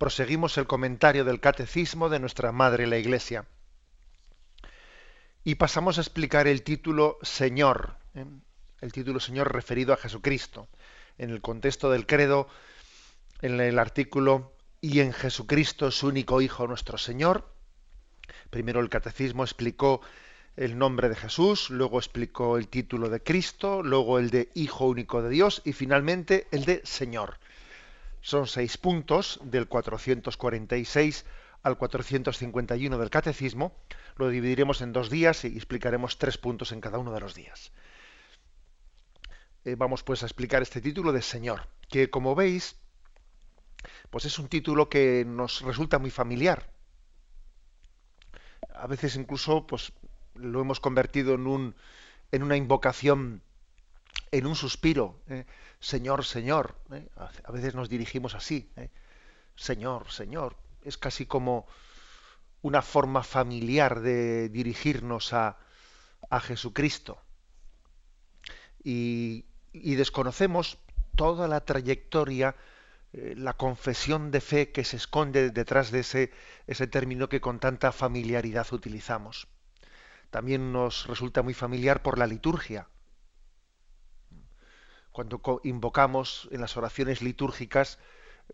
[0.00, 3.44] proseguimos el comentario del catecismo de nuestra Madre la Iglesia.
[5.44, 8.24] Y pasamos a explicar el título Señor, ¿eh?
[8.80, 10.68] el título Señor referido a Jesucristo.
[11.18, 12.48] En el contexto del credo,
[13.42, 17.52] en el artículo y en Jesucristo su único Hijo nuestro Señor.
[18.48, 20.00] Primero el catecismo explicó
[20.56, 25.20] el nombre de Jesús, luego explicó el título de Cristo, luego el de Hijo único
[25.20, 27.36] de Dios y finalmente el de Señor.
[28.20, 31.24] Son seis puntos del 446
[31.62, 33.74] al 451 del Catecismo.
[34.16, 37.72] Lo dividiremos en dos días y explicaremos tres puntos en cada uno de los días.
[39.64, 42.76] Eh, vamos pues a explicar este título de Señor, que como veis,
[44.10, 46.70] pues es un título que nos resulta muy familiar.
[48.74, 49.92] A veces incluso pues
[50.34, 51.74] lo hemos convertido en un
[52.32, 53.42] en una invocación
[54.30, 55.20] en un suspiro.
[55.28, 55.44] ¿eh?
[55.80, 56.76] Señor, Señor.
[56.92, 57.08] ¿eh?
[57.44, 58.70] A veces nos dirigimos así.
[58.76, 58.90] ¿eh?
[59.56, 60.56] Señor, Señor.
[60.82, 61.66] Es casi como
[62.62, 65.58] una forma familiar de dirigirnos a,
[66.28, 67.18] a Jesucristo.
[68.84, 70.78] Y, desconocemos
[71.16, 72.56] toda la trayectoria,
[73.12, 76.32] eh, la confesión de fe que se esconde detrás de ese,
[76.66, 79.48] ese término que con tanta familiaridad utilizamos.
[80.30, 82.88] También nos resulta muy familiar por la liturgia
[85.12, 87.98] cuando invocamos en las oraciones litúrgicas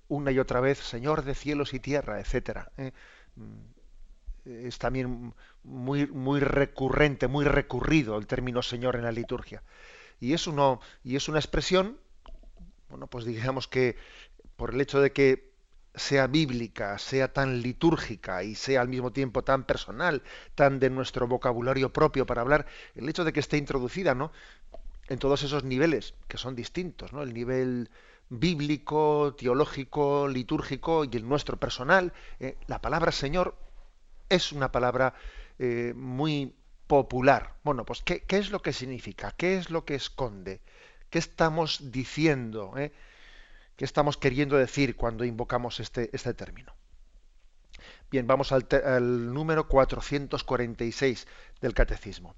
[0.09, 2.71] una y otra vez, Señor de cielos y tierra, etcétera.
[2.77, 2.93] ¿eh?
[3.37, 5.35] Mm, es también
[5.65, 9.63] muy, muy recurrente, muy recurrido el término Señor en la liturgia.
[10.21, 10.49] Y es,
[11.05, 11.99] y es una expresión,
[12.89, 13.97] bueno, pues digamos que
[14.57, 15.53] por el hecho de que
[15.95, 20.23] sea bíblica, sea tan litúrgica y sea al mismo tiempo tan personal,
[20.55, 24.31] tan de nuestro vocabulario propio para hablar, el hecho de que esté introducida, ¿no?
[25.09, 27.23] En todos esos niveles que son distintos, ¿no?
[27.23, 27.91] El nivel
[28.29, 32.13] bíblico, teológico, litúrgico y el nuestro personal.
[32.41, 33.57] Eh, la palabra Señor
[34.29, 35.15] es una palabra
[35.59, 36.55] eh, muy
[36.87, 37.55] popular.
[37.63, 39.33] Bueno, pues ¿qué, es lo que significa?
[39.37, 40.61] ¿Qué es lo que esconde?
[41.11, 42.75] ¿Qué estamos diciendo?
[42.77, 42.93] Eh?
[43.77, 46.75] ¿Qué estamos queriendo decir cuando invocamos este, este término?
[48.11, 51.27] Bien, vamos al, al número 446
[51.61, 52.35] del Catecismo.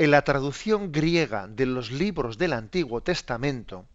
[0.00, 3.88] En la traducción griega de los libros del Antiguo Testamento,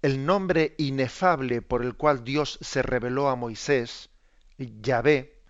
[0.00, 4.10] el nombre inefable por el cual Dios se reveló a Moisés,
[4.56, 5.42] Yahvé,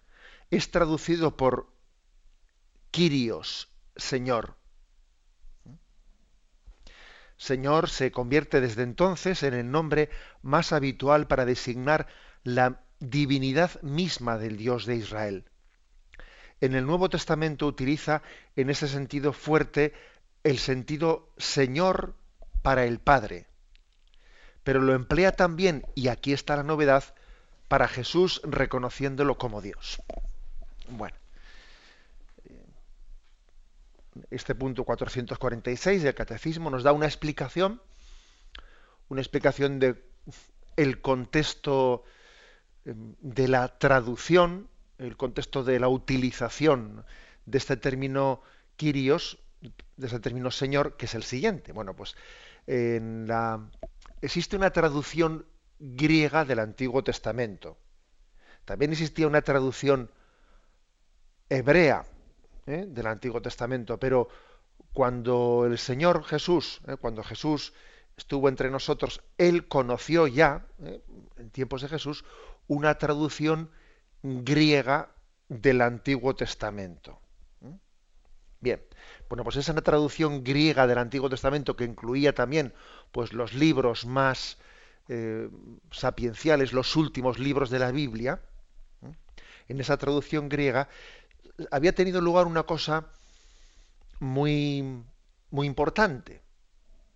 [0.50, 1.70] es traducido por
[2.90, 4.56] Kyrios, Señor.
[7.36, 10.08] Señor se convierte desde entonces en el nombre
[10.40, 12.06] más habitual para designar
[12.42, 15.47] la divinidad misma del Dios de Israel
[16.60, 18.22] en el Nuevo Testamento utiliza
[18.56, 19.92] en ese sentido fuerte
[20.44, 22.14] el sentido Señor
[22.62, 23.46] para el Padre.
[24.64, 27.14] Pero lo emplea también, y aquí está la novedad,
[27.68, 30.02] para Jesús reconociéndolo como Dios.
[30.88, 31.16] Bueno,
[34.30, 37.80] este punto 446 del Catecismo nos da una explicación,
[39.08, 40.02] una explicación de
[40.76, 42.04] el contexto
[42.84, 44.68] eh, de la traducción
[44.98, 47.04] el contexto de la utilización
[47.46, 48.42] de este término
[48.76, 49.38] Kyrios,
[49.96, 51.72] de este término Señor, que es el siguiente.
[51.72, 52.16] Bueno, pues
[52.66, 53.70] en la...
[54.20, 55.46] existe una traducción
[55.78, 57.78] griega del Antiguo Testamento.
[58.64, 60.10] También existía una traducción
[61.48, 62.04] hebrea
[62.66, 62.84] ¿eh?
[62.86, 64.28] del Antiguo Testamento, pero
[64.92, 66.96] cuando el Señor Jesús, ¿eh?
[66.96, 67.72] cuando Jesús
[68.16, 71.00] estuvo entre nosotros, Él conoció ya, ¿eh?
[71.36, 72.24] en tiempos de Jesús,
[72.66, 73.70] una traducción
[74.22, 75.10] griega
[75.48, 77.20] del Antiguo Testamento.
[77.60, 77.74] ¿Mm?
[78.60, 78.82] Bien,
[79.28, 82.74] bueno, pues esa traducción griega del Antiguo Testamento que incluía también
[83.12, 84.58] pues, los libros más
[85.08, 85.48] eh,
[85.90, 88.40] sapienciales, los últimos libros de la Biblia,
[89.68, 90.88] en esa traducción griega
[91.70, 93.06] había tenido lugar una cosa
[94.20, 95.02] muy,
[95.50, 96.42] muy importante,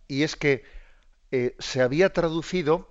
[0.08, 0.64] y es que
[1.31, 2.90] eh, se había traducido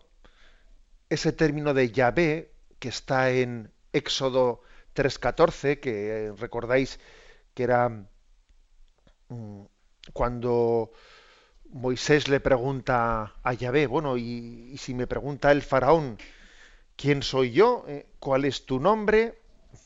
[1.10, 4.62] ese término de Yahvé, que está en, Éxodo
[4.96, 7.00] 3.14, que eh, recordáis
[7.54, 7.90] que era
[9.30, 9.62] mm,
[10.14, 10.92] cuando
[11.70, 16.18] Moisés le pregunta a Yahvé, bueno, y, si me pregunta el faraón,
[16.96, 17.86] ¿quién soy yo?
[17.88, 19.40] Eh, ¿Cuál es tu nombre?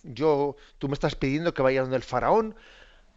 [0.03, 2.55] Yo, tú me estás pidiendo que vaya donde el faraón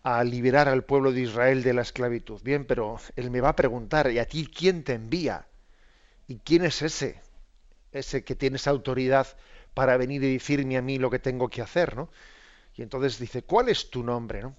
[0.03, 2.41] a liberar al pueblo de Israel de la esclavitud.
[2.43, 5.47] Bien, pero él me va a preguntar, ¿y a ti quién te envía?
[6.27, 7.21] ¿Y quién es ese?
[7.93, 9.27] Ese que tiene esa autoridad
[9.79, 12.11] para venir y decirme a mí lo que tengo que hacer, ¿no?
[12.75, 14.43] Y entonces dice, ¿cuál es tu nombre?
[14.43, 14.57] ¿no?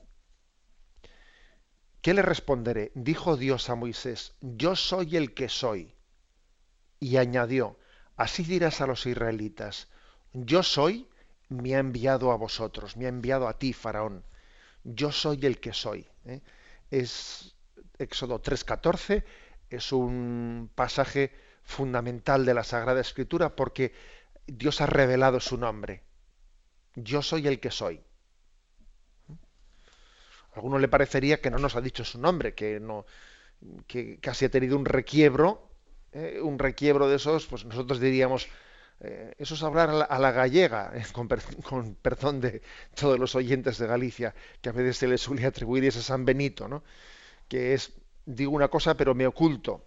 [2.01, 2.93] ¿Qué le responderé?
[2.95, 5.93] Dijo Dios a Moisés, yo soy el que soy.
[7.01, 7.77] Y añadió,
[8.15, 9.89] así dirás a los israelitas,
[10.31, 11.09] yo soy,
[11.49, 14.23] me ha enviado a vosotros, me ha enviado a ti, Faraón.
[14.85, 16.07] Yo soy el que soy.
[16.23, 16.39] ¿eh?
[16.91, 17.57] Es
[17.97, 19.25] Éxodo 3.14,
[19.69, 21.33] es un pasaje
[21.65, 23.91] fundamental de la Sagrada Escritura porque
[24.51, 26.03] Dios ha revelado su nombre.
[26.95, 28.01] Yo soy el que soy.
[30.51, 33.05] A alguno le parecería que no nos ha dicho su nombre, que no,
[33.87, 35.69] que casi ha tenido un requiebro,
[36.11, 36.39] ¿eh?
[36.41, 38.47] un requiebro de esos, pues nosotros diríamos,
[39.01, 41.27] eh, eso es hablar a la, gallega, eh, con,
[41.95, 42.61] perdón de
[42.95, 46.67] todos los oyentes de Galicia, que a veces se les suele atribuir ese San Benito,
[46.67, 46.83] ¿no?
[47.47, 47.93] que es,
[48.25, 49.85] digo una cosa pero me oculto.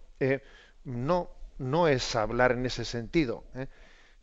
[0.85, 3.45] no, no es hablar en ese sentido.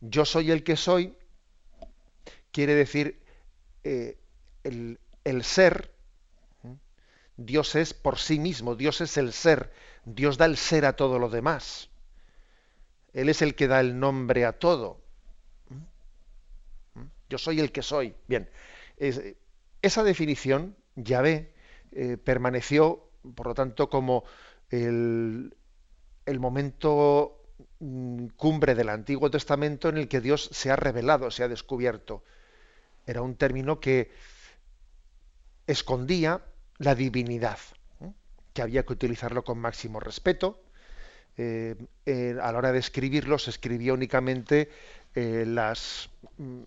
[0.01, 1.15] Yo soy el que soy,
[2.51, 3.21] quiere decir
[3.83, 5.93] el, el ser,
[7.37, 9.73] Dios es por sí mismo, Dios es el ser,
[10.05, 11.89] Dios da el ser a todo lo demás.
[13.13, 15.01] Él es el que da el nombre a todo.
[17.29, 18.15] Yo soy el que soy.
[18.27, 18.49] Bien,
[19.83, 21.53] esa definición, Yahvé,
[21.93, 24.25] eh, permaneció, por lo tanto, como
[24.71, 25.57] el,
[26.27, 27.40] el momento
[28.37, 32.23] cumbre del Antiguo Testamento en el que Dios se ha revelado, se ha descubierto.
[33.07, 34.11] Era un término que
[35.67, 36.43] escondía
[36.79, 37.59] la divinidad,
[38.53, 40.63] que había que utilizarlo con máximo respeto.
[41.37, 44.69] Eh, eh, a la hora de escribirlo se escribía únicamente
[45.15, 46.63] eh, mm,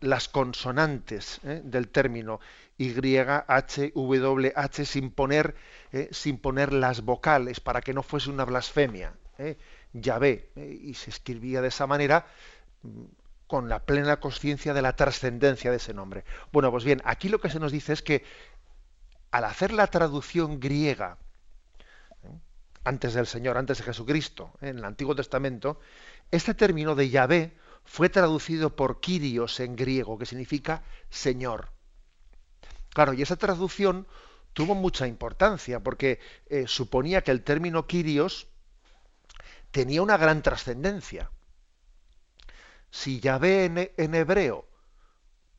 [0.00, 2.40] las consonantes del término
[2.78, 5.54] Y, H, W, H sin poner,
[6.10, 9.14] sin poner las vocales para que no fuese una blasfemia.
[10.00, 10.50] Yahvé.
[10.56, 12.26] y se escribía de esa manera
[12.82, 13.04] mm,
[13.46, 16.24] con la plena conciencia de la trascendencia de ese nombre.
[16.52, 18.24] Bueno, pues bien, aquí lo que se nos dice es que
[19.30, 21.18] al hacer la traducción griega,
[22.24, 22.38] ¿eh?
[22.84, 24.68] antes del Señor, antes de Jesucristo, ¿eh?
[24.68, 25.80] en el Antiguo Testamento,
[26.30, 31.75] este término de Yahvé fue traducido por Kyrios en griego, que significa Señor.
[32.96, 34.06] Claro, y esa traducción
[34.54, 38.48] tuvo mucha importancia, porque eh, suponía que el término Kyrios
[39.70, 41.30] tenía una gran trascendencia
[42.90, 44.66] si Yahvé en, en hebreo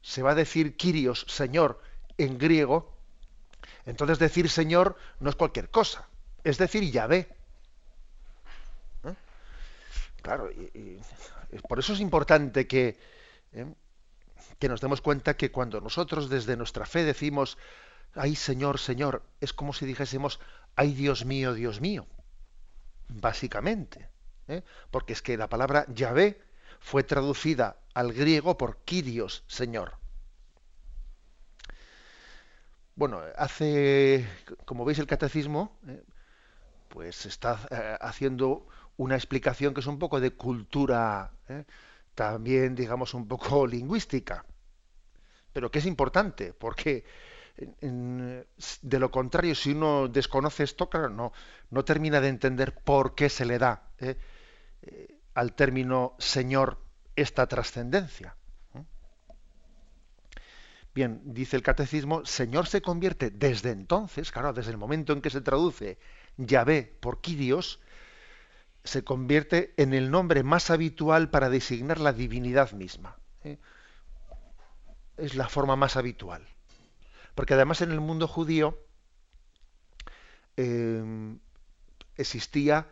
[0.01, 1.79] se va a decir Kyrios, Señor,
[2.17, 2.97] en griego,
[3.85, 6.09] entonces decir Señor no es cualquier cosa,
[6.43, 7.29] es decir Yahvé.
[9.03, 9.13] ¿Eh?
[10.23, 10.99] Claro, y,
[11.69, 12.97] por eso es importante que,
[13.53, 13.75] ¿eh?
[14.59, 17.57] Que nos demos cuenta que cuando nosotros desde nuestra fe decimos,
[18.15, 20.39] ay Señor, Señor, es como si dijésemos,
[20.75, 22.07] ay Dios mío, Dios mío,
[23.07, 24.09] básicamente.
[24.47, 24.63] ¿eh?
[24.91, 26.41] Porque es que la palabra Yahvé
[26.79, 29.97] fue traducida al griego por Kyrios, Señor.
[32.95, 34.27] Bueno, hace,
[34.65, 36.03] como veis, el catecismo, eh,
[36.89, 38.67] pues está eh, haciendo
[38.97, 41.31] una explicación que es un poco de cultura,
[42.17, 44.43] también, digamos, un poco lingüística,
[45.53, 47.05] pero que es importante, porque
[47.57, 51.31] de lo contrario, si uno desconoce esto, claro, no,
[51.69, 53.91] no termina de entender por qué se le da
[55.35, 56.79] al término Señor
[57.15, 58.35] esta trascendencia.
[60.93, 65.29] Bien, dice el catecismo, Señor se convierte desde entonces, claro, desde el momento en que
[65.29, 65.99] se traduce
[66.37, 67.79] Yahvé por Kyrios,
[68.87, 73.17] se convierte en el nombre más habitual para designar la divinidad misma.
[73.43, 73.57] ¿eh?
[75.17, 76.47] Es la forma más habitual.
[77.35, 78.77] Porque además en el mundo judío
[80.55, 81.03] eh,
[82.15, 82.87] existía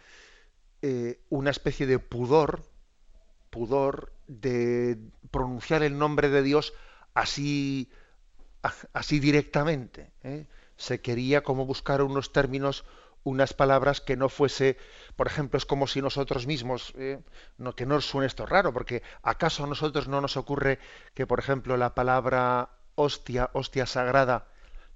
[0.81, 2.63] eh, una especie de pudor,
[3.49, 4.99] pudor de
[5.31, 6.73] pronunciar el nombre de Dios
[7.13, 7.89] así,
[8.93, 10.11] así directamente.
[10.75, 12.85] Se quería como buscar unos términos,
[13.25, 14.77] unas palabras que no fuese,
[15.15, 17.19] por ejemplo, es como si nosotros mismos, ¿eh?
[17.57, 20.79] no, que no suene esto raro, porque acaso a nosotros no nos ocurre
[21.15, 24.47] que, por ejemplo, la palabra hostia, hostia sagrada,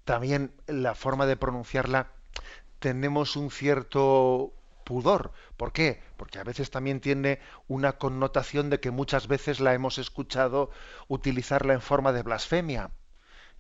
[0.05, 2.11] también la forma de pronunciarla,
[2.77, 5.31] tenemos un cierto pudor.
[5.57, 6.01] ¿Por qué?
[6.15, 10.69] Porque a veces también tiene una connotación de que muchas veces la hemos escuchado
[11.07, 12.91] utilizarla en forma de blasfemia.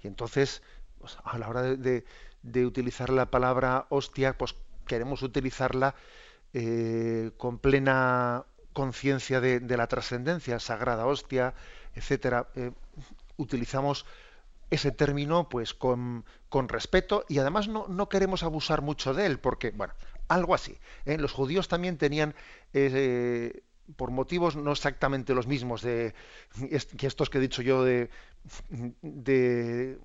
[0.01, 0.61] Y entonces,
[0.99, 2.05] pues, a la hora de,
[2.43, 4.55] utilizar la palabra hostia, pues
[4.87, 5.95] queremos utilizarla
[6.53, 11.53] eh, con plena conciencia de, la trascendencia, sagrada hostia,
[11.93, 12.71] etcétera, eh,
[13.37, 14.05] utilizamos
[14.69, 16.25] ese término pues con,
[16.67, 19.93] respeto y además no, no, queremos abusar mucho de él, porque, bueno,
[20.27, 20.77] algo así.
[21.05, 21.17] ¿eh?
[21.17, 22.35] Los judíos también tenían,
[23.95, 26.13] por motivos no exactamente los mismos de
[26.97, 28.09] que estos que he dicho yo de,
[29.01, 29.99] de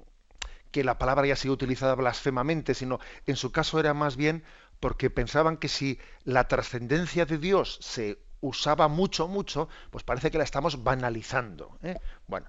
[0.74, 4.42] que la palabra ya sido utilizada blasfemamente, sino en su caso era más bien
[4.80, 10.38] porque pensaban que si la trascendencia de Dios se usaba mucho, mucho, pues parece que
[10.38, 11.78] la estamos banalizando.
[11.80, 11.96] ¿eh?
[12.26, 12.48] Bueno,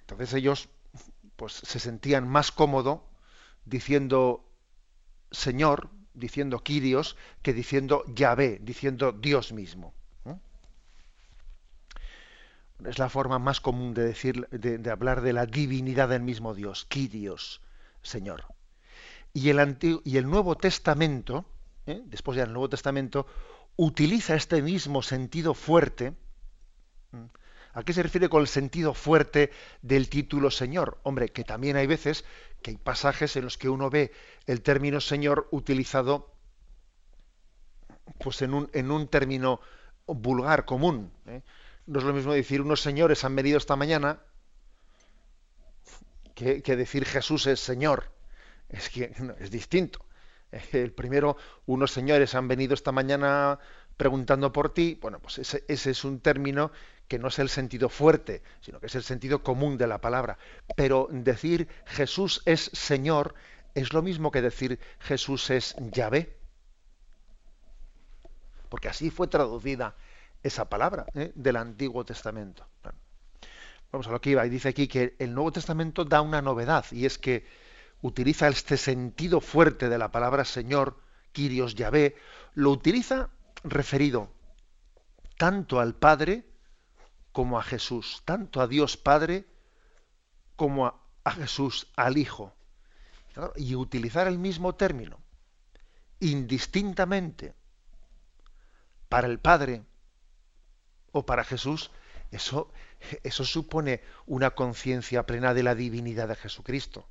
[0.00, 0.68] entonces ellos
[1.36, 3.06] pues se sentían más cómodo
[3.64, 4.44] diciendo
[5.30, 9.94] Señor, diciendo Kyrios, que diciendo Yahvé, diciendo Dios mismo.
[12.84, 16.84] Es la forma más común de decir, de, hablar de la divinidad del mismo Dios,
[16.84, 17.62] Kyrios,
[18.02, 18.44] Señor.
[19.32, 21.46] Y el, y el Nuevo Testamento,
[21.86, 22.02] ¿eh?
[22.04, 23.26] después ya el Nuevo Testamento,
[23.76, 26.14] utiliza este mismo sentido fuerte.
[27.72, 29.50] ¿A qué se refiere con el sentido fuerte
[29.82, 31.00] del título Señor?
[31.02, 32.24] Hombre, que también hay veces
[32.62, 34.12] que hay pasajes en los que uno ve
[34.46, 36.32] el término Señor utilizado
[38.18, 39.60] pues en un, en un término
[40.06, 41.10] vulgar, común.
[41.26, 41.42] ¿eh?
[41.86, 44.20] No es lo mismo decir unos señores han venido esta mañana
[46.34, 48.10] que, decir Jesús es Señor.
[48.68, 50.04] Es que es distinto.
[50.72, 51.36] El primero,
[51.66, 53.58] unos señores han venido esta mañana
[53.96, 54.98] preguntando por ti.
[55.00, 56.72] Bueno, pues ese, ese es un término
[57.06, 60.38] que no es el sentido fuerte, sino que es el sentido común de la palabra.
[60.76, 63.34] Pero decir Jesús es Señor
[63.74, 66.36] es lo mismo que decir Jesús es Yahvé.
[68.68, 69.94] Porque así fue traducida
[70.44, 71.32] esa palabra ¿eh?
[71.34, 72.68] del Antiguo Testamento.
[73.90, 74.46] vamos a lo que iba.
[74.46, 77.46] Y dice aquí que el Nuevo Testamento da una novedad, y es que
[78.02, 81.00] utiliza este sentido fuerte de la palabra Señor,
[81.32, 82.16] Kyrios Yahvé,
[82.54, 83.30] lo utiliza
[83.64, 84.30] referido
[85.38, 86.44] tanto al Padre
[87.32, 89.46] como a Jesús, tanto a Dios Padre
[90.54, 92.52] como a, Jesús, al Hijo.
[93.56, 95.18] Y utilizar el mismo término,
[96.20, 97.54] indistintamente,
[99.08, 99.82] para el Padre
[101.14, 101.92] o para Jesús,
[102.32, 102.70] eso,
[103.22, 107.06] eso supone una conciencia plena de la divinidad de Jesucristo.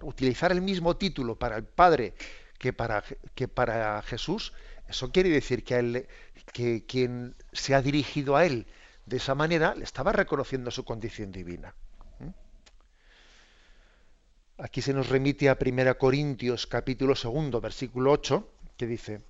[0.00, 2.14] Utilizar el mismo título para el Padre
[2.58, 4.54] que para, que para Jesús,
[4.88, 6.08] eso quiere decir que,
[6.54, 8.66] que quien se ha dirigido a Él
[9.04, 11.74] de esa manera le estaba reconociendo su condición divina.
[12.20, 12.30] ¿Mm?
[14.62, 19.20] Aquí se nos remite a 1 Corintios capítulo segundo, versículo 8, que dice,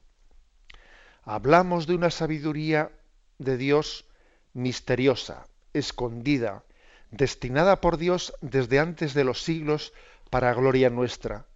[1.25, 2.93] hablamos de una sabiduría
[3.39, 4.07] de Dios
[4.53, 6.65] misteriosa, escondida,
[7.11, 9.93] destinada por Dios desde antes de los siglos
[10.31, 11.47] para gloria nuestra,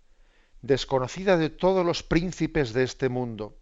[0.63, 3.59] desconocida de todos los príncipes de este mundo.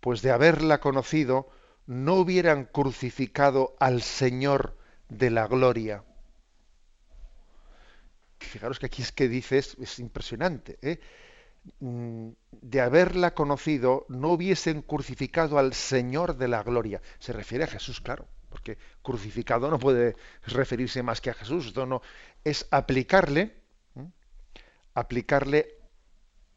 [0.00, 1.50] Pues de haberla conocido,
[1.86, 6.04] no hubieran crucificado al Señor de la gloria.
[8.38, 11.00] Fijaros que aquí es que dices, es impresionante, ¿eh?
[11.80, 12.30] Mm,
[12.62, 17.02] de haberla conocido no hubiesen crucificado al Señor de la gloria.
[17.18, 21.74] Se refiere a Jesús, claro, porque crucificado no puede referirse más que a Jesús.
[22.44, 23.54] Es aplicarle,
[24.94, 25.76] aplicarle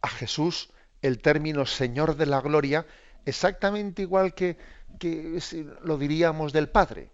[0.01, 2.85] a Jesús el término Señor de la gloria
[3.25, 4.57] exactamente igual que,
[4.99, 5.39] que
[5.83, 7.11] lo diríamos del Padre.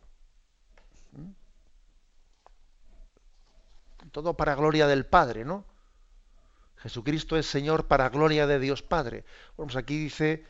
[4.12, 5.69] Todo para gloria del Padre, ¿no?
[6.82, 9.26] Jesucristo es Señor para gloria de Dios Padre.
[9.56, 10.46] Pues aquí dice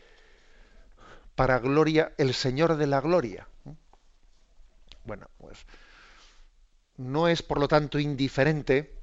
[1.36, 3.48] para gloria, el Señor de la gloria.
[5.05, 5.65] Bueno, pues
[6.98, 9.00] no es por lo tanto indiferente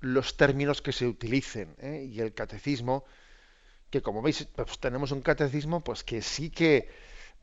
[0.00, 2.08] los términos que se utilicen ¿eh?
[2.10, 3.04] y el catecismo,
[3.88, 6.88] que como veis pues tenemos un catecismo pues que sí que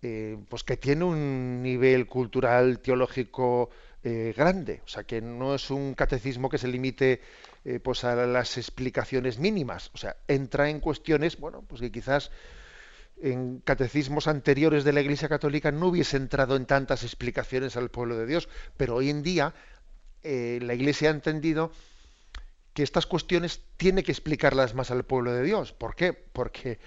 [0.02, 3.70] eh, pues que tiene un nivel cultural teológico
[4.04, 7.22] eh, grande, o sea que no es un catecismo que se limite
[7.64, 9.92] eh, pues a las explicaciones mínimas.
[9.94, 12.30] O sea, entra en cuestiones, bueno, pues que quizás
[13.22, 18.18] en catecismos anteriores de la Iglesia Católica no hubiese entrado en tantas explicaciones al pueblo
[18.18, 19.54] de Dios, pero hoy en día
[20.24, 21.72] eh, la Iglesia ha entendido
[22.74, 25.74] que estas cuestiones tiene que explicarlas más al pueblo de Dios.
[25.74, 26.14] ¿Por qué?
[26.14, 26.80] Porque,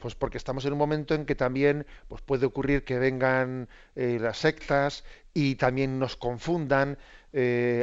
[0.00, 4.18] pues porque estamos en un momento en que también pues puede ocurrir que vengan eh,
[4.20, 6.96] las sectas y también nos confundan,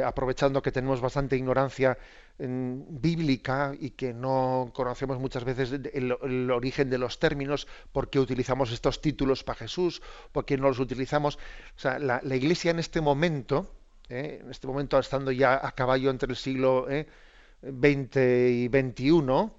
[0.06, 1.98] aprovechando que tenemos bastante ignorancia
[2.38, 8.72] bíblica y que no conocemos muchas veces el, origen de los términos, por qué utilizamos
[8.72, 10.02] estos títulos para Jesús,
[10.32, 11.36] por qué no los utilizamos.
[11.76, 13.70] O sea, la, Iglesia en este momento,
[14.08, 14.40] ¿eh?
[14.42, 16.86] en este momento estando ya a caballo entre el siglo
[17.62, 18.50] XX ¿eh?
[18.50, 19.50] y XXI,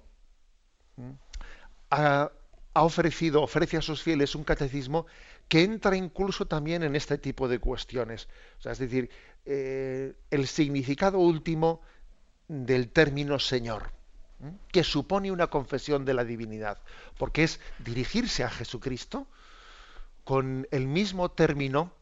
[1.90, 2.30] ha,
[2.74, 5.06] ha ofrecido, ofrece a sus fieles un catecismo
[5.48, 8.28] que entra incluso también en este tipo de cuestiones.
[8.64, 9.10] Es decir,
[9.46, 11.82] eh, el significado último
[12.48, 13.92] del término Señor,
[14.72, 16.78] que supone una confesión de la divinidad,
[17.18, 19.26] porque es dirigirse a Jesucristo
[20.24, 21.92] con el mismo término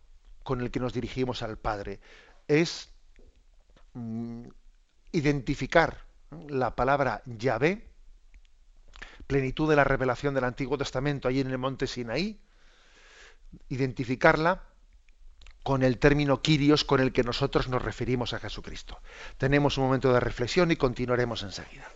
[0.43, 2.01] con el que nos dirigimos al Padre.
[2.49, 2.91] Es
[3.95, 4.47] mm,
[5.12, 6.04] identificar
[6.49, 7.87] la palabra Yahvé,
[9.26, 12.40] plenitud de la revelación del Antiguo Testamento allí en el monte Sinaí,
[13.69, 14.62] identificarla
[15.62, 19.00] con el término Kyrios con el que nosotros nos referimos a Jesucristo.
[19.38, 21.88] Tenemos un momento de reflexión y continuaremos enseguida.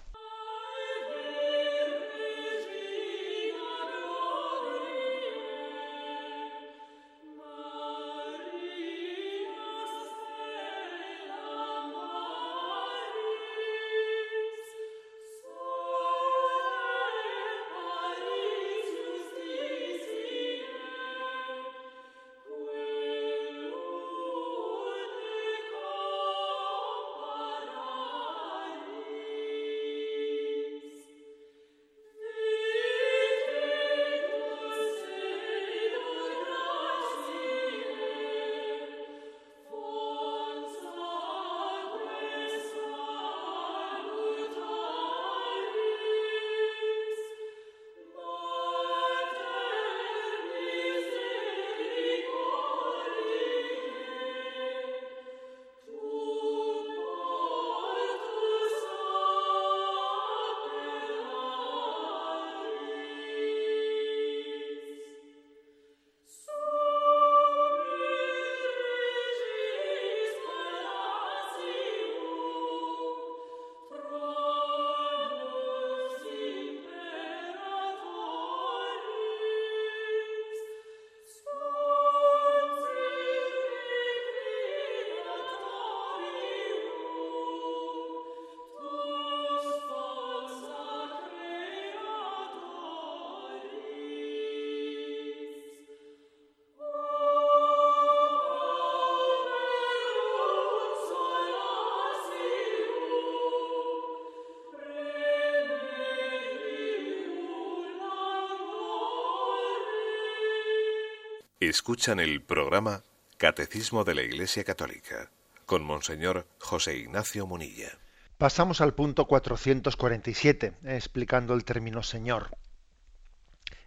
[111.69, 113.03] Escuchan el programa
[113.39, 115.33] Catecismo de la Iglesia Católica
[115.65, 117.99] con Monseñor José Ignacio Munilla.
[118.39, 122.57] Pasamos al punto 447, explicando el término Señor.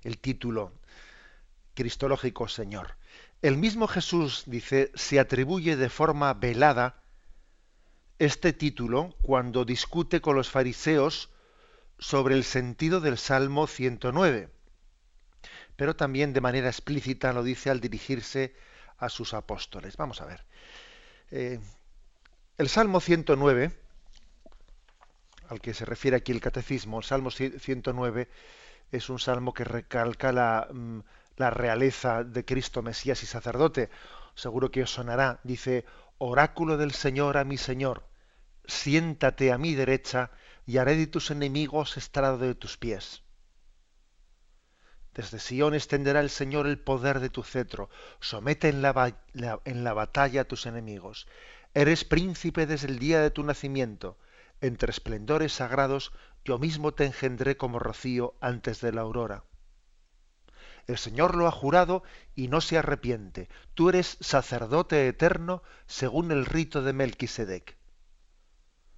[0.01, 0.73] El título
[1.73, 2.97] cristológico Señor.
[3.41, 7.01] El mismo Jesús, dice, se atribuye de forma velada
[8.17, 11.29] este título cuando discute con los fariseos
[11.97, 14.49] sobre el sentido del Salmo 109
[15.79, 18.53] pero también de manera explícita lo dice al dirigirse
[18.97, 19.95] a sus apóstoles.
[19.95, 20.43] Vamos a ver.
[21.31, 21.57] Eh,
[22.57, 23.71] el Salmo 109,
[25.47, 28.27] al que se refiere aquí el catecismo, el Salmo 109
[28.91, 30.99] es un salmo que recalca la, mm,
[31.37, 33.89] la realeza de Cristo Mesías y sacerdote.
[34.35, 35.39] Seguro que os sonará.
[35.45, 35.85] Dice,
[36.17, 38.03] oráculo del Señor a mi Señor,
[38.65, 40.31] siéntate a mi derecha
[40.65, 43.23] y haré de tus enemigos estrado de tus pies.
[45.13, 47.89] Desde Sion extenderá el Señor el poder de tu cetro.
[48.19, 49.15] Somete en la,
[49.65, 51.27] en la batalla a tus enemigos.
[51.73, 54.17] Eres príncipe desde el día de tu nacimiento.
[54.61, 56.11] Entre esplendores sagrados
[56.45, 59.43] yo mismo te engendré como rocío antes de la aurora.
[60.87, 62.03] El Señor lo ha jurado
[62.35, 63.49] y no se arrepiente.
[63.73, 67.77] Tú eres sacerdote eterno según el rito de Melquisedec.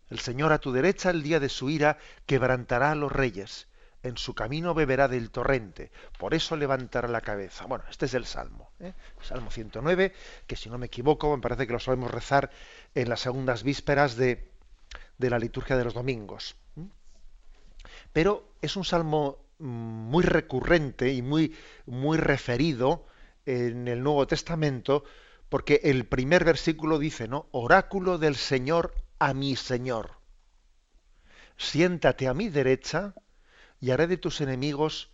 [0.09, 3.67] El Señor a tu derecha el día de su ira quebrantará a los reyes
[4.03, 7.65] en su camino beberá del torrente, por eso levantará la cabeza.
[7.65, 8.93] Bueno, este es el Salmo, ¿eh?
[9.21, 10.13] Salmo 109,
[10.47, 12.49] que si no me equivoco, me parece que lo sabemos rezar
[12.95, 14.49] en las segundas vísperas de,
[15.17, 16.55] de la liturgia de los domingos.
[18.13, 23.05] Pero es un salmo mm, muy recurrente y muy, muy referido
[23.45, 25.03] en el Nuevo Testamento,
[25.49, 27.47] porque el primer versículo dice, ¿no?
[27.51, 30.11] Oráculo del Señor a mi Señor.
[31.57, 33.13] Siéntate a mi derecha
[33.81, 35.09] y haré de tus enemigos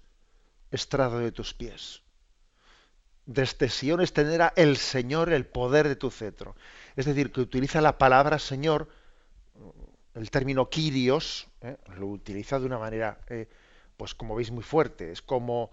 [0.72, 2.04] estrado de tus pies.
[3.26, 6.56] Desde Sion extenderá el Señor el poder de tu cetro.
[6.96, 8.90] Es decir, que utiliza la palabra Señor,
[10.14, 11.78] el término Kyrios, ¿eh?
[11.98, 13.48] lo utiliza de una manera, eh,
[13.96, 15.12] pues como veis, muy fuerte.
[15.12, 15.72] Es como,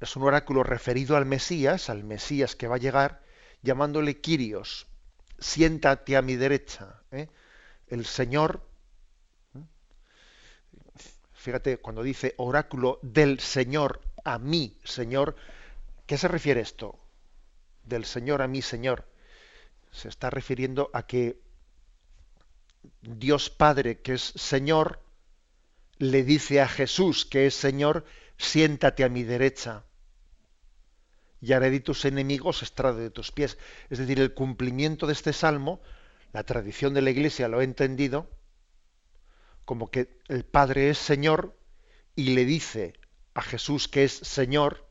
[0.00, 3.22] es un oráculo referido al Mesías, al Mesías que va a llegar,
[3.62, 4.86] llamándole Kyrios.
[5.38, 7.00] Siéntate a mi derecha.
[7.10, 7.28] ¿eh?
[7.88, 8.62] El Señor
[11.46, 15.36] fíjate, cuando dice oráculo del Señor a mí, Señor.
[16.04, 16.98] ¿Qué se refiere esto?
[17.84, 19.08] Del Señor a mí, Señor.
[19.92, 21.38] Se está refiriendo a que
[23.00, 25.00] Dios Padre, que es Señor,
[25.98, 28.04] le dice a Jesús, que es Señor,
[28.36, 29.84] siéntate a mi derecha
[31.40, 33.56] y haré de tus enemigos estrado de tus pies.
[33.88, 35.80] Es decir, el cumplimiento de este salmo,
[36.32, 38.35] la tradición de la Iglesia lo ha entendido
[39.66, 41.54] como que el Padre es Señor
[42.14, 42.94] y le dice
[43.34, 44.86] a Jesús que es Señor,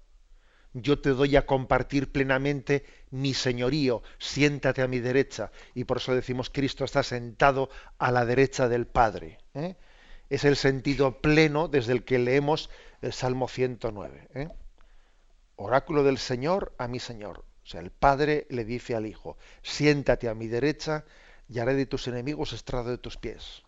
[0.74, 5.52] yo te doy a compartir plenamente mi señorío, siéntate a mi derecha.
[5.74, 9.40] Y por eso decimos, Cristo está sentado a la derecha del Padre.
[9.54, 9.78] ¿eh?
[10.30, 12.70] Es el sentido pleno desde el que leemos
[13.02, 14.28] el Salmo 109.
[14.36, 14.50] ¿eh?
[15.56, 17.46] Oráculo del Señor a mi Señor.
[17.64, 21.06] O sea, el Padre le dice al Hijo, siéntate a mi derecha
[21.48, 23.65] y haré de tus enemigos estrado de tus pies.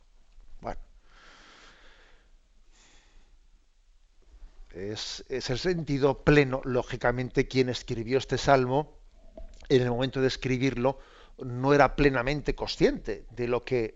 [4.74, 8.98] Es, el sentido pleno, lógicamente, quien escribió este salmo,
[9.70, 11.00] en el momento de escribirlo,
[11.40, 13.96] no era plenamente consciente de lo que,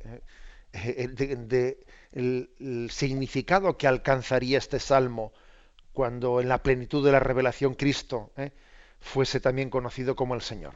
[0.74, 5.34] eh, de, el, significado que alcanzaría este salmo
[5.94, 8.52] cuando en la plenitud de la revelación Cristo eh,
[9.00, 10.76] fuese también conocido como el Señor.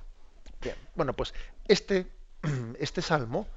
[0.62, 1.34] Bien, bueno, pues
[1.68, 2.08] este,
[2.80, 3.48] este salmo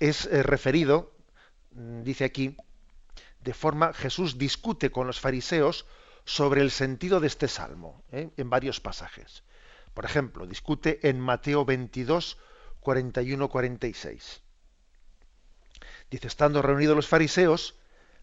[0.00, 1.12] es eh, referido,
[1.72, 2.56] mm, dice aquí,
[3.46, 5.86] de forma, Jesús discute con los fariseos
[6.24, 9.44] sobre el sentido de este salmo, eh, en varios pasajes.
[9.94, 12.38] Por ejemplo, discute en Mateo 22,
[12.80, 14.42] 41, 46.
[16.10, 17.76] Dice, estando reunidos los fariseos,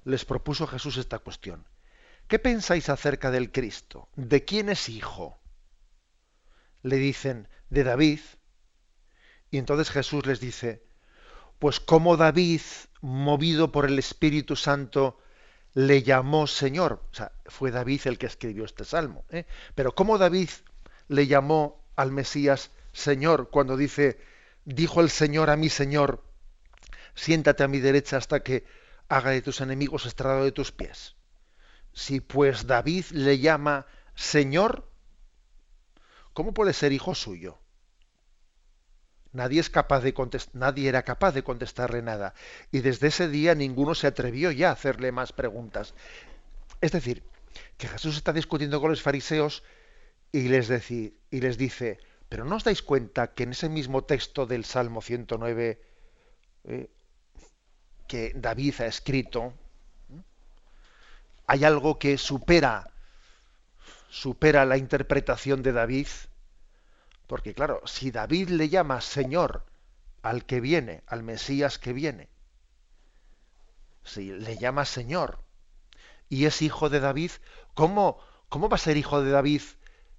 [0.03, 1.65] les propuso Jesús esta cuestión.
[2.27, 4.09] ¿Qué pensáis acerca del Cristo?
[4.17, 5.39] ¿De quién es hijo?
[6.81, 8.19] Le dicen, de David.
[9.51, 10.83] Y entonces Jesús les dice,
[11.63, 12.59] pues como David,
[12.99, 15.17] movido por el Espíritu Santo,
[15.73, 17.01] le llamó Señor.
[17.09, 19.23] O sea, fue David el que escribió este salmo.
[19.29, 19.45] ¿eh?
[19.73, 20.49] Pero ¿cómo David
[21.07, 24.19] le llamó al Mesías Señor cuando dice,
[24.65, 26.21] dijo el Señor a mi Señor,
[27.15, 28.65] siéntate a mi derecha hasta que
[29.07, 31.15] haga de tus enemigos estrado de tus pies?
[31.93, 34.91] Si pues David le llama Señor,
[36.33, 37.62] ¿cómo puede ser hijo suyo?
[39.33, 40.13] Nadie, es capaz de
[40.53, 42.33] nadie era capaz de contestarle nada.
[42.71, 45.93] Y desde ese día ninguno se atrevió ya a hacerle más preguntas.
[46.81, 47.23] Es decir,
[47.77, 49.63] que Jesús está discutiendo con los fariseos
[50.31, 50.69] y les,
[51.57, 55.81] dice, pero ¿no os dais cuenta que en ese mismo texto del Salmo 109
[56.65, 56.89] eh,
[58.07, 59.53] que David ha escrito,
[61.47, 62.93] hay algo que supera
[64.13, 66.07] supera la interpretación de David,
[67.27, 69.65] porque claro, si David le llama Señor
[70.21, 72.29] al que viene, al Mesías que viene,
[74.03, 75.39] si le llama Señor
[76.29, 77.31] y es hijo de David,
[77.73, 79.61] ¿cómo, cómo va a ser hijo de David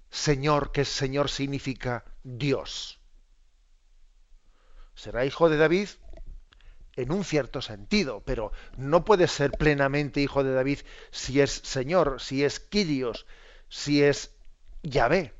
[0.09, 2.99] Señor, que Señor significa Dios?
[4.95, 5.89] ¿Será hijo de David?
[6.95, 10.79] en un cierto sentido, pero no puede ser plenamente hijo de David
[11.11, 13.25] si es Señor, si es Quirios,
[13.69, 14.31] si es
[14.83, 15.33] Yahvé.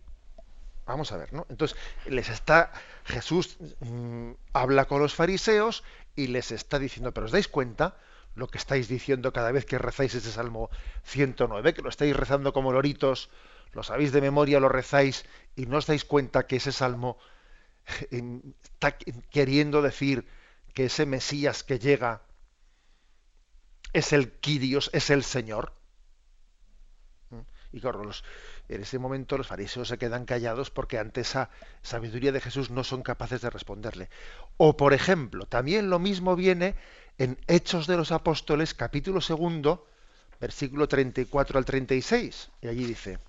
[0.86, 1.48] Vamos a ver, ¿no?
[1.50, 2.72] Entonces, les está,
[3.06, 5.84] Jesús mm, habla con los fariseos
[6.16, 7.98] y les está diciendo, pero os dais cuenta
[8.36, 10.70] lo que estáis diciendo cada vez que rezáis ese Salmo
[11.04, 13.30] 109, que lo estáis rezando como loritos,
[13.72, 17.18] lo sabéis de memoria, lo rezáis y no os dais cuenta que ese Salmo
[18.12, 18.98] está
[19.32, 20.28] queriendo decir
[20.74, 22.22] que ese Mesías que llega
[23.94, 25.74] es el Quirios, es el Señor.
[27.72, 28.10] Y claro,
[28.70, 31.50] en ese momento los fariseos se quedan callados porque ante esa
[31.82, 34.10] sabiduría de Jesús no son capaces de responderle.
[34.58, 36.76] O, por ejemplo, también lo mismo viene
[37.18, 39.88] en Hechos de los Apóstoles, capítulo segundo,
[40.40, 42.52] versículo 34 al 36.
[42.62, 43.20] Y allí dice,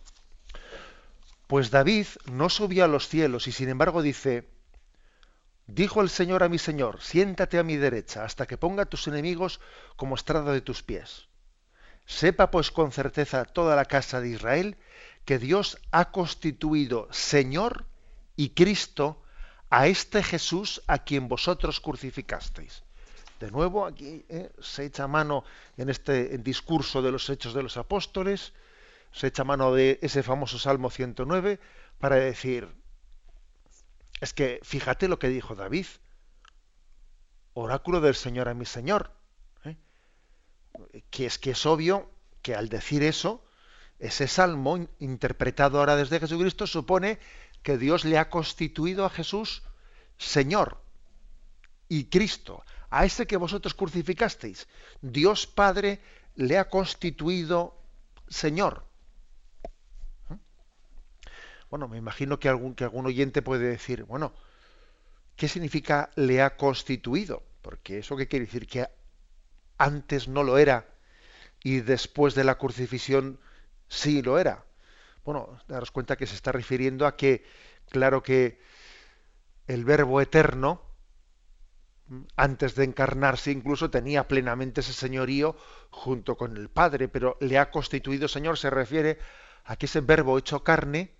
[1.46, 4.48] pues David no subió a los cielos y sin embargo dice,
[5.68, 9.60] Dijo el Señor a mi Señor, siéntate a mi derecha hasta que ponga tus enemigos
[9.96, 11.26] como estrada de tus pies.
[12.06, 14.76] Sepa pues con certeza toda la casa de Israel
[15.26, 17.84] que Dios ha constituido Señor
[18.36, 19.22] y Cristo
[19.68, 22.84] a este Jesús a quien vosotros crucificasteis.
[23.40, 25.44] De nuevo aquí eh, se echa mano
[25.76, 28.54] en este discurso de los hechos de los apóstoles,
[29.12, 31.58] se echa mano de ese famoso Salmo 109
[31.98, 32.68] para decir,
[34.20, 35.86] es que fíjate lo que dijo David.
[37.52, 39.10] Oráculo del Señor a mi Señor.
[39.64, 39.76] ¿eh?
[41.10, 42.10] Que es que es obvio
[42.42, 43.45] que al decir eso,
[43.98, 47.18] ese salmo interpretado ahora desde Jesucristo supone
[47.62, 49.62] que Dios le ha constituido a Jesús
[50.18, 50.80] Señor
[51.88, 54.68] y Cristo, a ese que vosotros crucificasteis.
[55.00, 56.00] Dios Padre
[56.34, 57.76] le ha constituido
[58.28, 58.84] Señor.
[61.70, 64.32] Bueno, me imagino que algún, que algún oyente puede decir, bueno,
[65.34, 67.42] ¿qué significa le ha constituido?
[67.62, 68.88] Porque eso qué quiere decir que
[69.78, 70.86] antes no lo era
[71.62, 73.40] y después de la crucifixión
[73.88, 74.64] sí lo era.
[75.24, 77.44] Bueno, daros cuenta que se está refiriendo a que,
[77.90, 78.60] claro que
[79.66, 80.82] el verbo eterno,
[82.36, 85.56] antes de encarnarse incluso tenía plenamente ese señorío
[85.90, 89.18] junto con el Padre, pero le ha constituido Señor, se refiere
[89.64, 91.16] a que ese verbo hecho carne,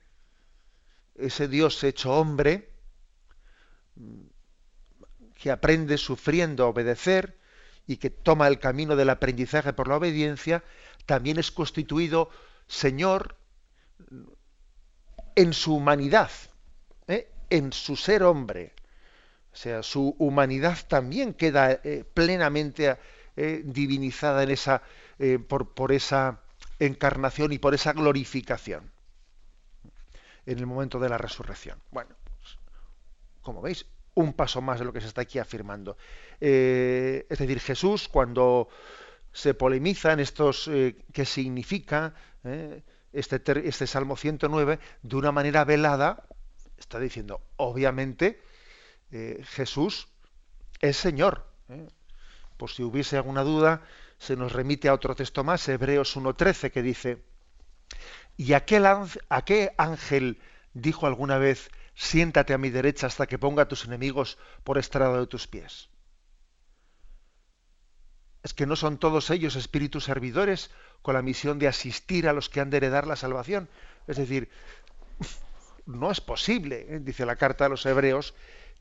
[1.17, 2.71] ese Dios hecho hombre,
[5.35, 7.39] que aprende sufriendo a obedecer
[7.87, 10.63] y que toma el camino del aprendizaje por la obediencia,
[11.07, 12.31] también es constituido
[12.67, 13.37] Señor
[15.37, 16.31] en su humanidad,
[17.07, 17.31] ¿eh?
[17.51, 18.73] en su ser hombre.
[19.53, 22.99] O sea, su humanidad también queda eh, plenamente
[23.37, 24.83] eh, divinizada en esa,
[25.49, 26.41] por, esa
[26.79, 28.91] encarnación y por esa glorificación
[30.45, 31.79] en el momento de la resurrección.
[31.91, 32.59] Bueno, pues,
[33.43, 35.97] como veis, un paso más de lo que se está aquí afirmando.
[36.41, 38.69] es decir, Jesús, cuando
[39.37, 40.65] se polemiza en estos
[41.13, 42.15] qué significa,
[43.13, 46.27] este, este Salmo 109 de una manera velada,
[46.79, 48.41] está diciendo, obviamente,
[49.11, 50.09] eh, Jesús
[50.81, 51.47] es Señor.
[51.69, 51.87] ¿eh?
[52.57, 53.83] Por si hubiese alguna duda,
[54.19, 57.23] se nos remite a otro texto más, Hebreos 1.13, que dice,
[58.37, 60.41] ¿y aquel, a qué ángel
[60.73, 65.21] dijo alguna vez, siéntate a mi derecha hasta que ponga a tus enemigos por estrado
[65.21, 65.91] de tus pies?
[68.47, 70.71] ¿Es que no son todos ellos espíritus servidores
[71.03, 73.69] con la misión de asistir a los que han de heredar la salvación?
[74.07, 74.49] Es decir,
[75.87, 77.01] no es posible, ¿eh?
[77.01, 78.35] dice la carta a los hebreos,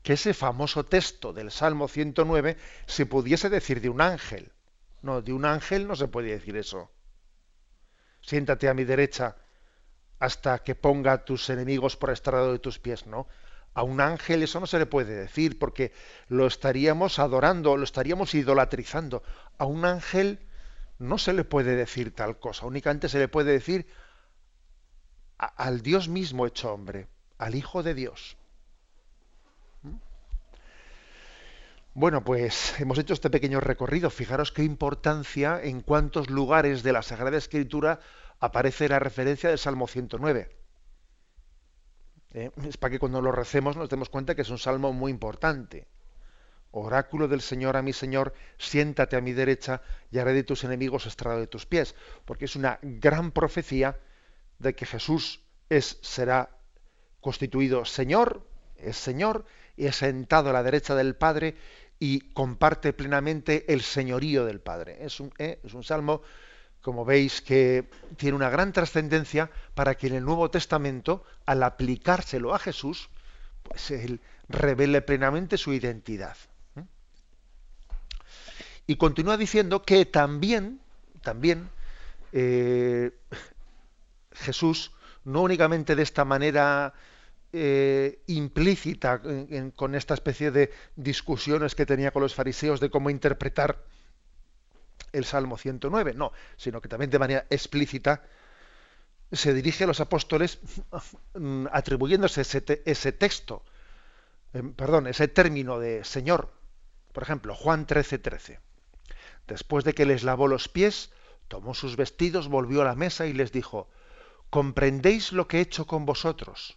[0.04, 4.52] que ese famoso texto del Salmo 109 se pudiese decir de un ángel.
[5.02, 6.92] No, de un ángel no se puede decir eso.
[8.20, 9.34] Siéntate a mi derecha
[10.20, 13.26] hasta que ponga tus enemigos por estrado de tus pies, ¿no?
[13.76, 15.92] A un ángel eso no se le puede decir porque
[16.28, 19.22] lo estaríamos adorando, lo estaríamos idolatrizando.
[19.58, 20.38] A un ángel
[20.98, 23.86] no se le puede decir tal cosa, únicamente se le puede decir
[25.36, 28.38] al Dios mismo hecho hombre, al Hijo de Dios.
[29.82, 29.96] ¿Mm?
[31.92, 34.08] Bueno, pues hemos hecho este pequeño recorrido.
[34.08, 38.00] Fijaros qué importancia en cuántos lugares de la Sagrada Escritura
[38.40, 40.65] aparece la referencia del Salmo 109.
[42.36, 42.50] ¿Eh?
[42.68, 45.86] es para que cuando lo recemos nos demos cuenta que es un salmo muy importante.
[46.70, 51.06] Oráculo del Señor a mi Señor, siéntate a mi derecha y haré de tus enemigos
[51.06, 51.94] estrado de tus pies.
[52.26, 53.98] Porque es una gran profecía
[54.58, 56.50] de que Jesús es, será
[57.20, 58.46] constituido Señor,
[58.76, 61.56] es Señor, y es sentado a la derecha del Padre
[61.98, 64.98] y comparte plenamente el señorío del Padre.
[65.00, 65.60] Es un, ¿eh?
[65.64, 66.22] es un salmo
[66.86, 72.54] como veis, que tiene una gran trascendencia para que en el Nuevo Testamento, al aplicárselo
[72.54, 73.08] a Jesús,
[73.64, 76.36] pues él revele plenamente su identidad.
[76.76, 76.84] ¿eh?
[78.86, 80.78] Y continúa diciendo que también,
[81.22, 81.70] también
[82.30, 83.10] eh,
[84.30, 84.92] Jesús,
[85.24, 86.94] no únicamente de esta manera
[87.52, 89.20] eh, implícita
[89.74, 93.82] con esta especie de discusiones que tenía con los fariseos de cómo interpretar
[95.12, 98.22] el Salmo 109, no, sino que también de manera explícita
[99.32, 100.58] se dirige a los apóstoles
[101.34, 103.64] mm, atribuyéndose ese, texto,
[104.52, 106.52] em, perdón, ese término de Señor.
[107.12, 108.20] Por ejemplo, Juan 13:13.
[108.20, 108.60] 13.
[109.46, 111.10] Después de que les lavó los pies,
[111.48, 113.88] tomó sus vestidos, volvió a la mesa y les dijo,
[114.50, 116.76] ¿comprendéis lo que he hecho con vosotros?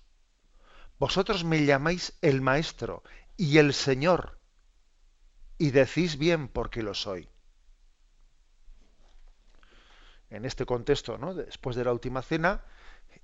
[0.98, 3.04] Vosotros me llamáis el Maestro
[3.38, 4.40] y el Señor,
[5.58, 7.30] y decís bien porque lo soy
[10.30, 11.34] en este contexto, ¿no?
[11.34, 12.64] después de la última cena,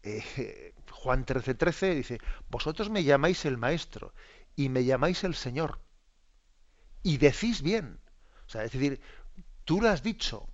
[0.03, 4.13] eh, Juan 13:13 13 dice, vosotros me llamáis el Maestro
[4.55, 5.79] y me llamáis el Señor.
[7.03, 7.99] Y decís bien.
[8.47, 8.99] O sea, es decir,
[9.63, 10.47] tú lo has dicho,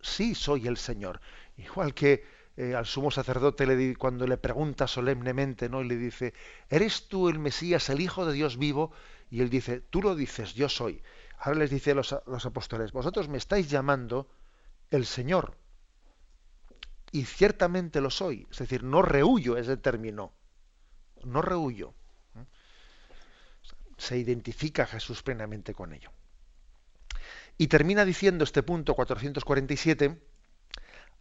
[0.00, 1.20] sí soy el Señor.
[1.56, 2.24] Igual que
[2.56, 5.82] eh, al sumo sacerdote le, cuando le pregunta solemnemente, ¿no?
[5.82, 6.34] Y le dice,
[6.68, 8.92] ¿eres tú el Mesías, el Hijo de Dios vivo?
[9.30, 11.02] Y él dice, tú lo dices, yo soy.
[11.38, 14.28] Ahora les dice a los, los apóstoles, vosotros me estáis llamando
[14.90, 15.56] el Señor.
[17.12, 18.46] Y ciertamente lo soy.
[18.50, 20.32] Es decir, no rehuyo ese término.
[21.24, 21.94] No rehuyo.
[23.96, 26.10] Se identifica Jesús plenamente con ello.
[27.58, 30.18] Y termina diciendo este punto 447,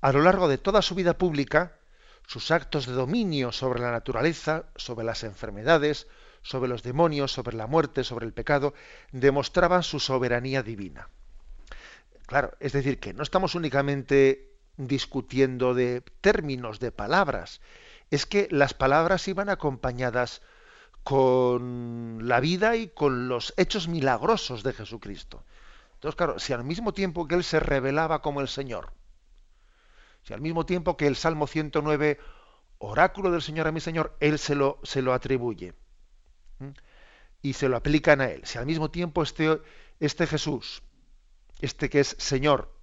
[0.02, 1.78] a lo largo de toda su vida pública,
[2.26, 6.08] sus actos de dominio sobre la naturaleza, sobre las enfermedades,
[6.42, 8.74] sobre los demonios, sobre la muerte, sobre el pecado,
[9.12, 11.10] demostraban su soberanía divina.
[12.30, 17.60] Claro, es decir, que no estamos únicamente discutiendo de términos, de palabras.
[18.12, 20.44] Es que las palabras iban acompañadas
[21.02, 25.44] con la vida y con los hechos milagrosos de Jesucristo.
[25.96, 28.94] Entonces, claro, si al mismo tiempo que él se revelaba como el Señor,
[30.22, 32.20] si al mismo tiempo que el Salmo 109,
[32.78, 35.74] oráculo del Señor a mi Señor, él se lo, se lo atribuye
[37.42, 39.60] y se lo aplican a él, si al mismo tiempo este,
[40.00, 40.84] este Jesús,
[41.60, 42.74] este que es Señor,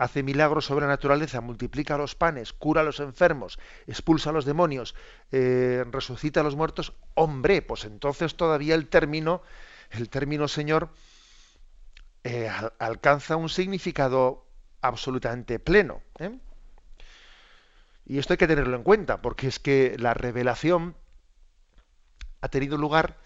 [0.00, 4.46] hace milagros sobre la naturaleza, multiplica los panes, cura a los enfermos, expulsa a los
[4.46, 4.94] demonios,
[5.30, 9.42] eh, resucita a los muertos, hombre, pues entonces todavía el término,
[9.90, 10.88] el término Señor,
[12.24, 14.46] eh, alcanza un significado
[14.80, 16.00] absolutamente pleno.
[16.18, 16.38] ¿eh?
[18.06, 20.96] Y esto hay que tenerlo en cuenta, porque es que la revelación
[22.40, 23.18] ha tenido lugar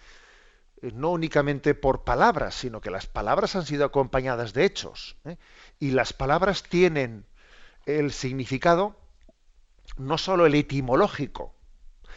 [0.81, 5.17] no únicamente por palabras, sino que las palabras han sido acompañadas de hechos.
[5.25, 5.37] ¿eh?
[5.79, 7.25] Y las palabras tienen
[7.85, 8.95] el significado
[9.97, 11.53] no sólo el etimológico,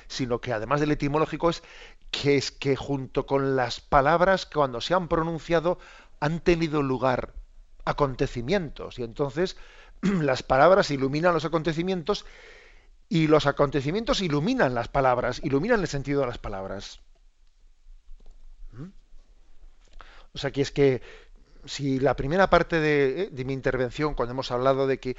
[0.06, 1.62] sino que además del etimológico es
[2.10, 5.78] que es que junto con las palabras cuando se han pronunciado
[6.20, 7.34] han tenido lugar
[7.84, 9.56] acontecimientos y entonces
[10.02, 12.24] las palabras iluminan los acontecimientos
[13.08, 17.00] y los acontecimientos iluminan las palabras, iluminan el sentido de las palabras.
[20.32, 21.02] O sea, que es que
[21.64, 25.16] si la primera parte de, eh, mi intervención, cuando hemos hablado de que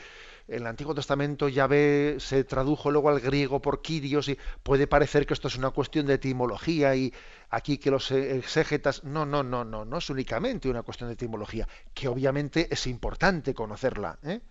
[0.47, 5.35] el Antiguo Testamento Yahvé se tradujo luego al griego por Kyrios y puede parecer que
[5.35, 7.13] esto es una cuestión de etimología y
[7.49, 9.03] aquí que los exégetas...
[9.03, 13.53] No, no, no, no, no es únicamente una cuestión de etimología, que obviamente es importante
[13.53, 14.17] conocerla.
[14.23, 14.41] ¿eh?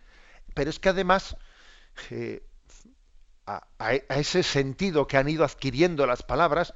[0.55, 1.37] Pero es que además
[2.11, 2.45] eh,
[3.47, 6.75] a ese sentido que han ido adquiriendo las palabras,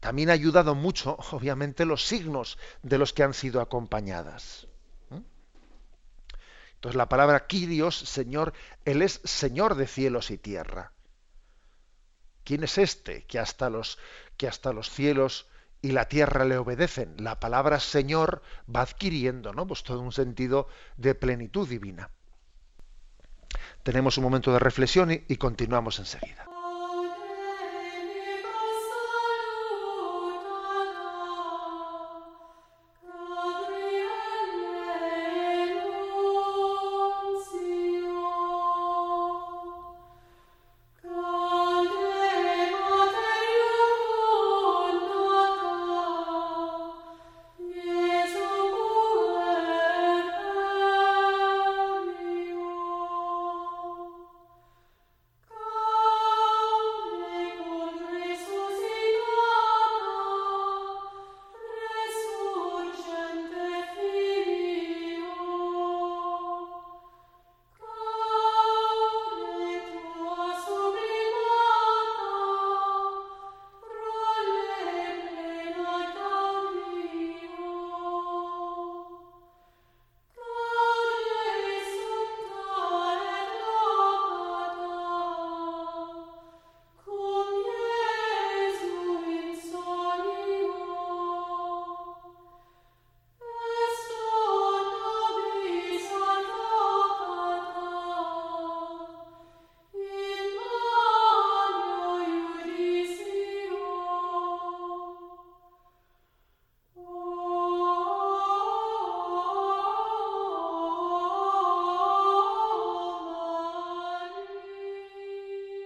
[0.00, 4.66] también ha ayudado mucho, obviamente, los signos de los que han sido acompañadas.
[6.80, 8.54] Entonces la palabra Dios, Señor,
[8.86, 10.92] Él es Señor de cielos y tierra.
[12.42, 13.98] ¿Quién es este que hasta los,
[14.38, 15.46] que hasta los cielos
[15.82, 17.16] y la tierra le obedecen?
[17.18, 18.40] La palabra Señor
[18.74, 19.66] va adquiriendo ¿no?
[19.66, 22.08] pues todo un sentido de plenitud divina.
[23.82, 26.49] Tenemos un momento de reflexión y continuamos enseguida.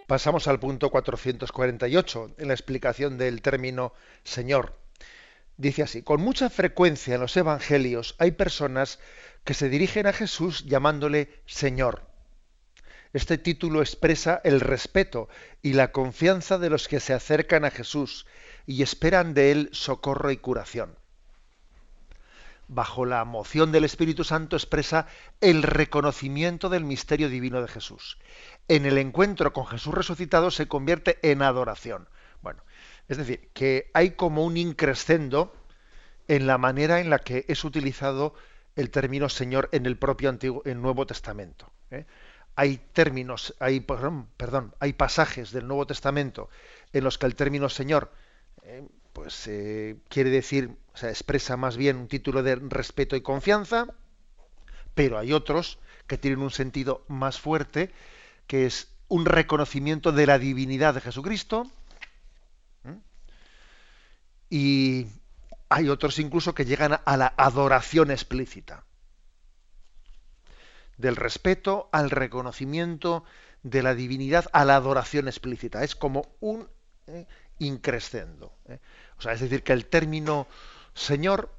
[0.07, 4.79] Pasamos al punto 448, en la explicación del término Señor.
[5.57, 8.99] Dice así, con mucha frecuencia en los Evangelios hay personas
[9.45, 12.03] que se dirigen a Jesús llamándole Señor.
[13.15, 15.29] Este título expresa el respeto
[15.63, 18.27] y la confianza de los que se acercan a Jesús
[18.67, 20.99] y esperan de él socorro y curación
[22.69, 25.07] bajo la moción del Espíritu Santo, expresa
[25.41, 28.19] el reconocimiento del misterio divino de Jesús.
[28.69, 32.09] En el encuentro con Jesús resucitado se convierte en adoración.
[32.43, 32.63] Bueno,
[33.09, 35.55] es decir, que hay como un increscendo
[36.29, 38.35] en la manera en la que es utilizado
[38.77, 41.71] el término Señor en el propio Antiguo, Nuevo Testamento.
[41.91, 42.07] ¿eh?
[42.57, 46.49] Hay términos, hay, perdón, hay pasajes del Nuevo Testamento
[46.93, 48.13] en los que el término Señor
[48.63, 48.87] eh,
[49.25, 53.87] pues eh, quiere decir, o sea, expresa más bien un título de respeto y confianza,
[54.95, 57.91] pero hay otros que tienen un sentido más fuerte,
[58.47, 61.71] que es un reconocimiento de la divinidad de Jesucristo,
[64.51, 65.07] y
[65.71, 68.85] hay otros incluso que llegan a la adoración explícita.
[70.99, 73.25] del respeto al reconocimiento
[73.63, 75.83] de la divinidad a la adoración explícita.
[75.83, 76.69] Es como un
[77.07, 77.27] eh,
[77.59, 78.53] increscendo.
[78.67, 78.79] ¿eh?
[79.19, 80.47] O sea, es decir, que el término
[80.95, 81.51] Señor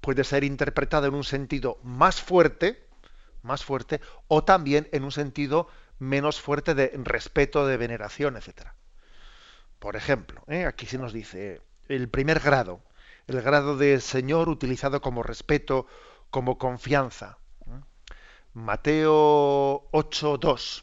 [0.00, 2.86] puede ser interpretado en un sentido más fuerte,
[3.42, 8.74] más fuerte, o también en un sentido menos fuerte de respeto, de veneración, etcétera.
[9.78, 10.66] Por ejemplo, ¿eh?
[10.66, 12.82] aquí se nos dice el primer grado,
[13.26, 15.86] el grado de Señor utilizado como respeto,
[16.30, 17.38] como confianza.
[18.52, 20.82] Mateo 8.2.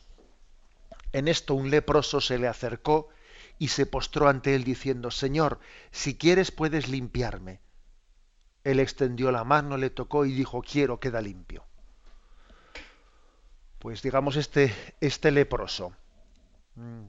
[1.11, 3.09] En esto un leproso se le acercó
[3.59, 5.59] y se postró ante él diciendo, Señor,
[5.91, 7.59] si quieres puedes limpiarme.
[8.63, 11.63] Él extendió la mano, le tocó y dijo, quiero, queda limpio.
[13.79, 15.93] Pues digamos, este, este leproso,
[16.75, 17.03] mm,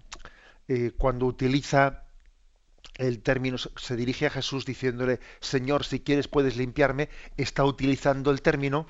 [0.68, 2.05] eh, cuando utiliza
[2.96, 8.42] el término, se dirige a Jesús diciéndole, Señor, si quieres puedes limpiarme, está utilizando el
[8.42, 8.86] término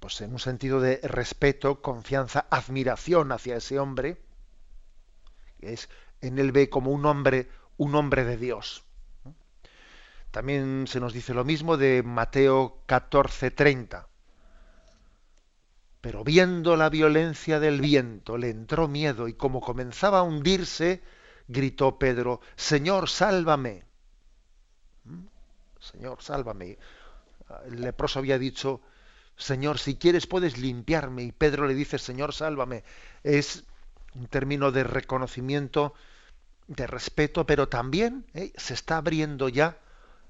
[0.00, 4.18] pues en un sentido de respeto, confianza, admiración hacia ese hombre,
[5.60, 5.88] es
[6.20, 8.84] en él ve como un hombre, un hombre de Dios.
[10.30, 14.06] También se nos dice lo mismo de Mateo 14:30.
[16.00, 21.02] Pero viendo la violencia del viento, le entró miedo y como comenzaba a hundirse,
[21.48, 23.84] gritó Pedro, Señor, sálvame.
[25.04, 25.26] ¿Mm?
[25.80, 26.78] Señor, sálvame.
[27.66, 28.80] El leproso había dicho,
[29.36, 31.22] Señor, si quieres puedes limpiarme.
[31.22, 32.84] Y Pedro le dice, Señor, sálvame.
[33.22, 33.64] Es
[34.14, 35.94] un término de reconocimiento,
[36.68, 39.78] de respeto, pero también eh, se está abriendo ya,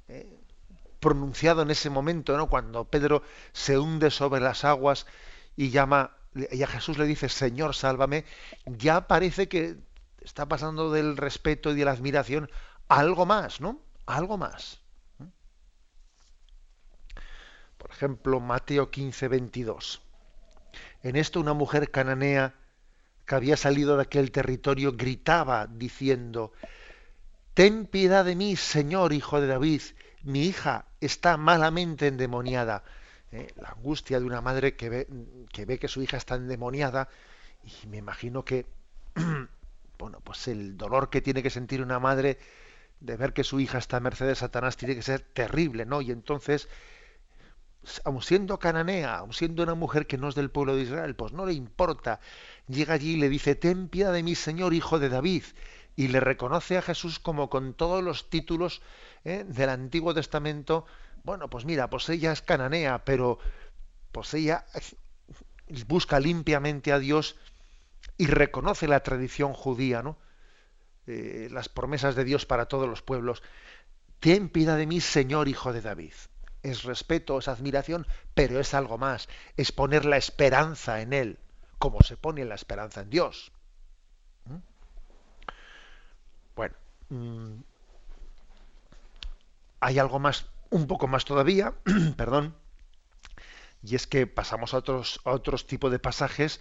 [0.08, 0.40] eh,
[1.00, 2.48] pronunciado en ese momento, ¿no?
[2.48, 3.22] cuando Pedro
[3.52, 5.06] se hunde sobre las aguas
[5.56, 8.24] y llama, y a Jesús le dice, Señor, sálvame,
[8.64, 9.76] ya parece que
[10.22, 12.50] está pasando del respeto y de la admiración
[12.88, 13.80] a algo más, ¿no?
[14.06, 14.80] algo más.
[17.76, 20.02] Por ejemplo, Mateo 15, 22.
[21.02, 22.54] En esto una mujer cananea
[23.28, 26.52] que había salido de aquel territorio gritaba diciendo,
[27.54, 29.82] Ten piedad de mí, Señor, hijo de David,
[30.22, 32.82] mi hija está malamente endemoniada.
[33.30, 37.10] Eh, la angustia de una madre que ve, que su hija está endemoniada
[37.62, 38.64] y me imagino que,
[39.98, 42.38] bueno, pues el dolor que tiene que sentir una madre
[43.00, 46.00] de ver que su hija está a merced de Satanás tiene que ser terrible, ¿no?
[46.00, 46.68] Y entonces
[48.04, 51.32] aun siendo cananea, aun siendo una mujer que no es del pueblo de Israel, pues
[51.32, 52.20] no le importa.
[52.68, 55.44] Llega allí y le dice, ten piedad de mi Señor, hijo de David.
[55.96, 58.82] Y le reconoce a Jesús como con todos los títulos
[59.24, 59.44] ¿eh?
[59.48, 60.86] del Antiguo Testamento.
[61.24, 63.38] Bueno, pues mira, pues ella es cananea, pero
[64.12, 64.66] pues ella
[65.86, 67.36] busca limpiamente a Dios
[68.16, 70.18] y reconoce la tradición judía, ¿no?
[71.06, 73.42] Eh, las promesas de Dios para todos los pueblos.
[74.20, 76.12] Ten piedad de mí, Señor, hijo de David
[76.62, 81.38] es respeto, es admiración, pero es algo más, es poner la esperanza en Él,
[81.78, 83.52] como se pone la esperanza en Dios.
[84.44, 84.56] ¿Mm?
[86.56, 86.74] Bueno,
[87.08, 87.52] mm,
[89.80, 91.74] hay algo más, un poco más todavía,
[92.16, 92.54] perdón,
[93.82, 96.60] y es que pasamos a otros, tipos de pasajes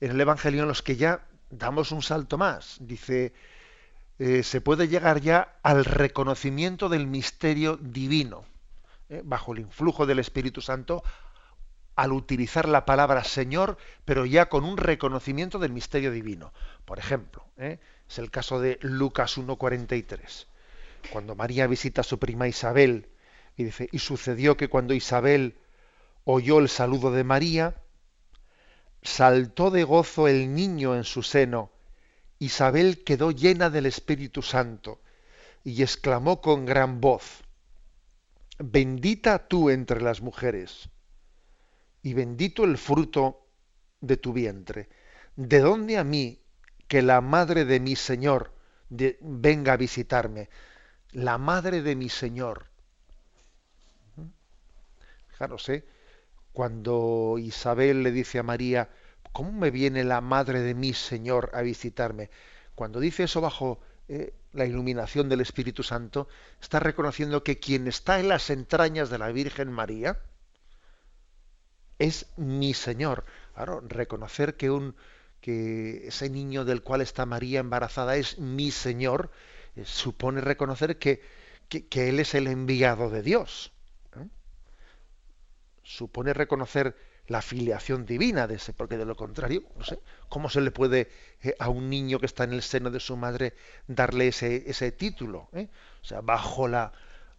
[0.00, 2.76] en el Evangelio en los que ya damos un salto más.
[2.80, 3.32] Dice,
[4.18, 8.44] eh, se puede llegar ya al reconocimiento del misterio divino.
[9.08, 9.22] ¿eh?
[9.24, 11.02] bajo el influjo del Espíritu Santo,
[11.96, 16.52] al utilizar la palabra Señor, pero ya con un reconocimiento del misterio divino.
[16.84, 17.78] Por ejemplo, ¿eh?
[18.08, 20.46] es el caso de Lucas 1.43,
[21.10, 23.08] cuando María visita a su prima Isabel
[23.56, 25.56] y dice, y sucedió que cuando Isabel
[26.24, 27.74] oyó el saludo de María,
[29.02, 31.70] saltó de gozo el niño en su seno,
[32.38, 35.00] Isabel quedó llena del Espíritu Santo
[35.64, 37.42] y exclamó con gran voz,
[38.58, 40.90] bendita tú entre las mujeres,
[42.06, 43.48] y bendito el fruto
[44.00, 44.88] de tu vientre.
[45.34, 46.40] ¿De dónde a mí
[46.86, 48.52] que la madre de mi Señor
[48.88, 50.48] venga a visitarme?
[51.10, 52.66] La madre de mi Señor.
[55.30, 55.84] Fijaros, ¿eh?
[56.52, 58.88] cuando Isabel le dice a María,
[59.32, 62.30] ¿cómo me viene la madre de mi Señor a visitarme?
[62.76, 66.28] Cuando dice eso bajo eh, la iluminación del Espíritu Santo,
[66.62, 70.20] está reconociendo que quien está en las entrañas de la Virgen María
[71.98, 73.24] es mi Señor.
[73.54, 74.94] Claro, reconocer que un
[75.46, 79.30] que ese niño del cual está María embarazada es mi Señor,
[79.76, 81.22] eh, supone reconocer que,
[81.68, 83.70] que, Él es el enviado de Dios.
[84.16, 84.26] ¿eh?
[85.84, 86.96] Supone reconocer
[87.28, 91.12] la filiación divina de ese, porque de lo contrario, no sé, ¿cómo se le puede
[91.42, 93.54] eh, a un niño que está en el seno de su madre
[93.86, 95.48] darle ese, ese título?
[95.52, 96.92] O sea, bajo la,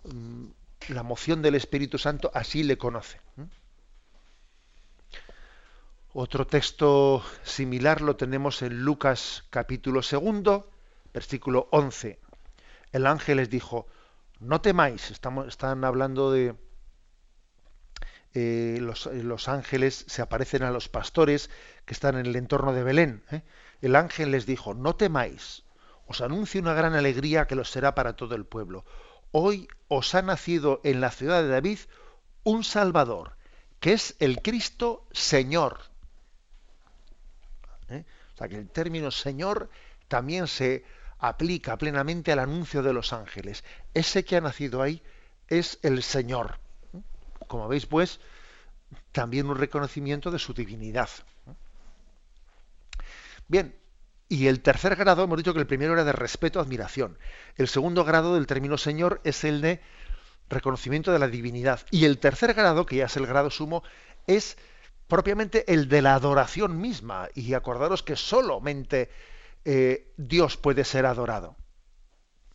[0.06, 0.46] mm,
[0.90, 3.20] la moción del Espíritu Santo, así le conoce.
[6.20, 10.72] Otro texto similar lo tenemos en Lucas capítulo segundo,
[11.14, 12.20] versículo 11.
[12.92, 13.86] El ángel les dijo,
[14.40, 16.56] no temáis, están hablando de
[18.34, 21.52] eh, los, ángeles, se aparecen a los pastores
[21.86, 23.24] que están en el entorno de Belén.
[23.30, 23.44] ¿eh?
[23.84, 25.66] El ángel les dijo, no temáis,
[26.08, 28.86] os anuncio una gran alegría que lo será para todo el pueblo.
[29.32, 31.78] Hoy os ha nacido en la ciudad de David
[32.44, 33.38] un Salvador,
[33.80, 35.96] que es el Cristo Señor.
[38.38, 39.68] O sea que el término Señor
[40.08, 40.86] también se
[41.18, 43.64] aplica plenamente al anuncio de los ángeles.
[43.96, 45.02] Ese que ha nacido ahí
[45.48, 46.60] es el Señor.
[47.48, 48.20] Como veis, pues,
[49.12, 51.10] también un reconocimiento de su divinidad.
[53.48, 53.76] Bien,
[54.30, 57.18] y el tercer grado, hemos dicho que el primero era de respeto, admiración.
[57.56, 59.82] El segundo grado del término Señor es el de
[60.48, 61.82] reconocimiento de la divinidad.
[61.90, 63.82] Y el tercer grado, que ya es el grado sumo,
[64.28, 64.58] es
[65.08, 67.30] propiamente el de la adoración misma.
[67.34, 69.10] Y acordaros que solamente
[69.66, 71.56] eh, Dios puede ser adorado.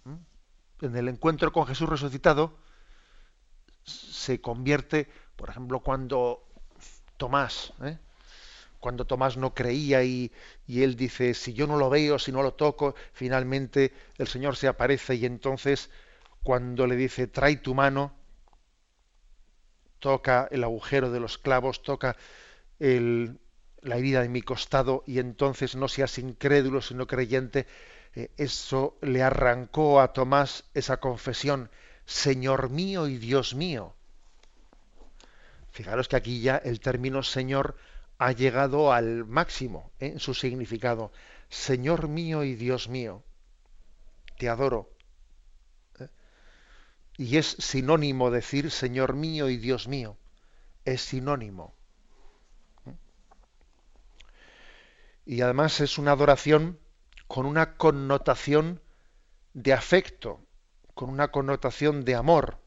[0.05, 0.85] ¿Mm?
[0.85, 2.57] En el encuentro con Jesús resucitado
[3.85, 6.47] se convierte, por ejemplo, cuando
[7.17, 7.99] Tomás, ¿eh?
[8.83, 10.33] cuando Tomás no creía y,
[10.67, 14.67] él dice, si yo no lo veo, si no lo toco, finalmente el Señor se
[14.67, 15.89] aparece y entonces
[16.43, 18.13] cuando le dice, trae tu mano,
[20.01, 22.17] toca el agujero de los clavos, toca
[22.83, 27.67] la herida de mi costado y entonces no seas incrédulo sino creyente,
[28.15, 31.71] eh, eso le arrancó a Tomás esa confesión,
[32.05, 33.95] Señor mío y Dios mío.
[35.73, 37.77] Fijaros que aquí ya el término Señor
[38.19, 40.09] ha llegado al máximo ¿eh?
[40.09, 41.13] en su significado.
[41.49, 43.25] Señor mío y Dios mío,
[44.39, 44.91] te adoro.
[45.99, 46.09] ¿eh?
[47.17, 50.17] Y es sinónimo decir Señor mío y Dios mío.
[50.85, 51.75] Es sinónimo.
[52.87, 52.95] ¿eh?
[55.25, 56.79] Y además es una adoración
[57.27, 58.81] con una connotación
[59.55, 60.41] de afecto,
[60.95, 62.59] con una connotación de amor.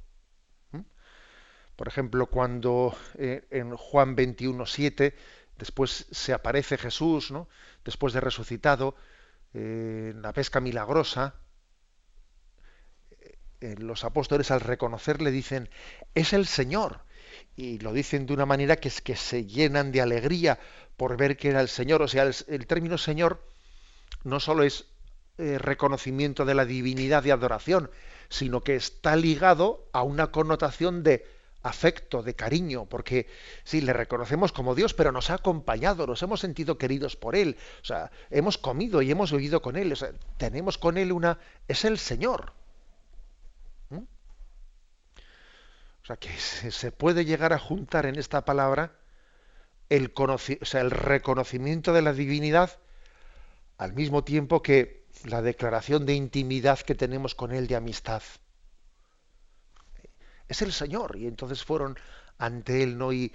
[1.75, 5.13] Por ejemplo, cuando en Juan 21.7
[5.57, 7.49] después se aparece Jesús, ¿no?
[7.83, 8.95] después de resucitado,
[9.53, 11.35] eh, en la pesca milagrosa,
[13.61, 15.69] eh, los apóstoles al reconocerle dicen,
[16.13, 17.05] es el Señor.
[17.55, 20.59] Y lo dicen de una manera que es que se llenan de alegría
[20.97, 22.01] por ver que era el Señor.
[22.01, 23.41] O sea, el, término Señor
[24.23, 24.85] no solo es
[25.37, 27.89] eh, reconocimiento de la divinidad y adoración,
[28.29, 31.25] sino que está ligado a una connotación de
[31.65, 33.27] afecto, de cariño, porque
[33.63, 37.57] sí, le reconocemos como Dios, pero nos ha acompañado, nos hemos sentido queridos por Él,
[37.81, 41.39] o sea, hemos comido y hemos vivido con Él, o sea, tenemos con Él una...
[41.67, 42.53] es el Señor.
[43.89, 44.03] ¿Mm?
[46.05, 48.95] O sea, que se puede llegar a juntar en esta palabra
[49.89, 52.77] el, o sea, el reconocimiento de la divinidad
[53.79, 58.21] al mismo tiempo que la declaración de intimidad que tenemos con Él de amistad
[60.47, 61.15] es el Señor.
[61.17, 61.97] Y entonces fueron
[62.37, 63.11] ante él, ¿no?
[63.11, 63.33] Y,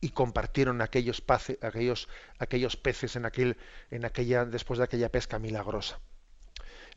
[0.00, 1.20] y, compartieron aquellos,
[1.62, 2.08] aquellos,
[2.38, 3.56] aquellos peces en aquel,
[3.90, 5.98] en aquella, después de aquella pesca milagrosa.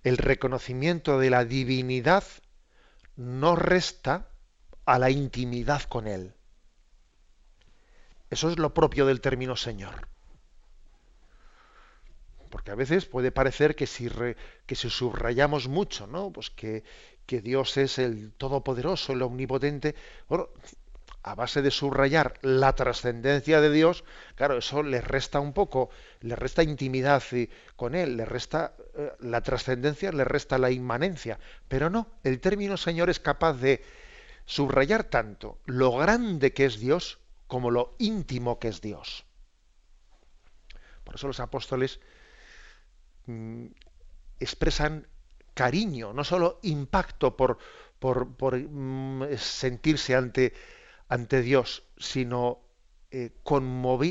[0.04, 2.24] El reconocimiento de la divinidad
[3.18, 4.30] no resta
[4.86, 6.34] a la intimidad con él.
[8.30, 10.08] Eso es lo propio del término Señor.
[12.50, 14.10] Porque a veces puede parecer que si,
[14.66, 16.32] que si subrayamos mucho, ¿no?
[16.32, 16.84] Pues que,
[17.26, 19.96] que Dios es el Todopoderoso, el Omnipotente,
[21.32, 24.04] a base de subrayar la trascendencia de Dios,
[24.36, 25.90] claro, eso le resta un poco,
[26.22, 27.22] le resta intimidad
[27.76, 31.40] con Él, le resta eh, la trascendencia, le resta la inmanencia.
[31.68, 33.84] Pero no, el término Señor es capaz de
[34.46, 39.26] subrayar tanto lo grande que es Dios como lo íntimo que es Dios.
[41.04, 42.00] Por eso los apóstoles
[43.26, 43.66] mm,
[44.40, 45.08] expresan
[45.54, 47.58] cariño, no solo impacto por,
[48.00, 50.54] por, mm, sentirse ante,
[51.08, 52.60] ante Dios, sino
[53.12, 53.32] eh,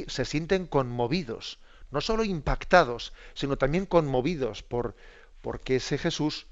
[0.09, 1.59] se sienten conmovidos,
[1.91, 4.97] no solo impactados, sino también conmovidos por
[5.41, 6.47] porque ese Jesús,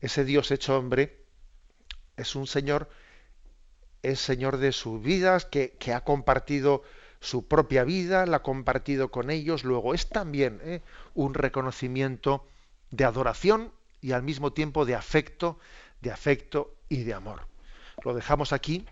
[0.00, 1.24] ese Dios hecho hombre,
[2.16, 2.90] es un Señor,
[4.02, 6.82] es Señor de sus vidas, que, que ha compartido
[7.20, 10.82] su propia vida, la ha compartido con ellos, luego es también eh,
[11.14, 12.46] un reconocimiento
[12.90, 15.58] de adoración y al mismo tiempo de afecto,
[16.00, 17.46] de afecto y de amor.
[18.04, 18.86] Lo dejamos aquí.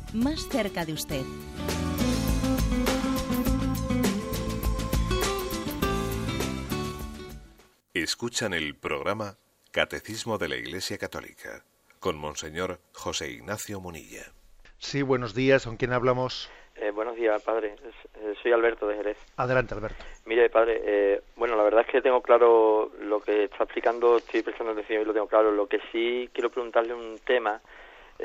[0.13, 1.23] más cerca de usted.
[7.93, 9.37] Escuchan el programa
[9.71, 11.63] Catecismo de la Iglesia Católica
[11.99, 14.23] con Monseñor José Ignacio Munilla.
[14.79, 15.65] Sí, buenos días.
[15.65, 16.49] ¿Con quién hablamos?
[16.75, 17.75] Eh, buenos días, padre.
[18.15, 19.17] Eh, soy Alberto de Jerez.
[19.37, 20.03] Adelante, Alberto.
[20.25, 24.41] Mire, padre, eh, bueno, la verdad es que tengo claro lo que está explicando, estoy
[24.41, 25.51] prestando atención y lo tengo claro.
[25.51, 27.61] Lo que sí quiero preguntarle un tema.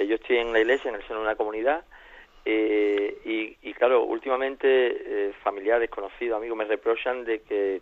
[0.05, 1.85] Yo estoy en la iglesia, en el seno de una comunidad,
[2.45, 7.81] y, y, claro, últimamente familiares, conocidos, amigos me reprochan de que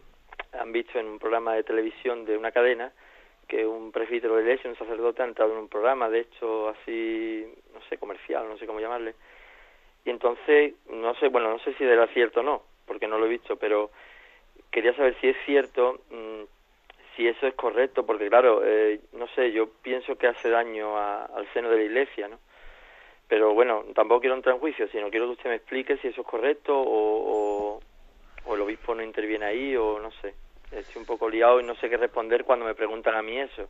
[0.58, 2.92] han visto en un programa de televisión de una cadena
[3.46, 7.46] que un presbítero de iglesia, un sacerdote, ha entrado en un programa, de hecho, así,
[7.72, 9.14] no sé, comercial, no sé cómo llamarle.
[10.04, 13.26] Y entonces, no sé, bueno, no sé si era cierto o no, porque no lo
[13.26, 13.90] he visto, pero
[14.70, 16.42] quería saber si es cierto, mm,
[17.16, 21.46] si eso es correcto, porque claro, eh, no sé, yo pienso que hace daño al
[21.52, 22.38] seno de la iglesia, ¿no?
[23.28, 26.20] Pero bueno, tampoco quiero entrar en juicio, sino quiero que usted me explique si eso
[26.20, 27.80] es correcto o,
[28.44, 30.34] o el obispo no interviene ahí o no sé
[30.78, 33.68] estoy un poco liado y no sé qué responder cuando me preguntan a mí eso.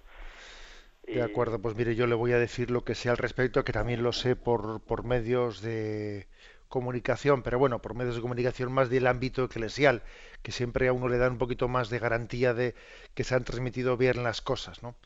[1.07, 3.73] De acuerdo, pues mire, yo le voy a decir lo que sea al respecto, que
[3.73, 6.27] también lo sé por, por medios de
[6.69, 10.03] comunicación, pero bueno, por medios de comunicación más del ámbito eclesial,
[10.43, 12.75] que siempre a uno le dan un poquito más de garantía de
[13.15, 14.97] que se han transmitido bien las cosas, ¿no?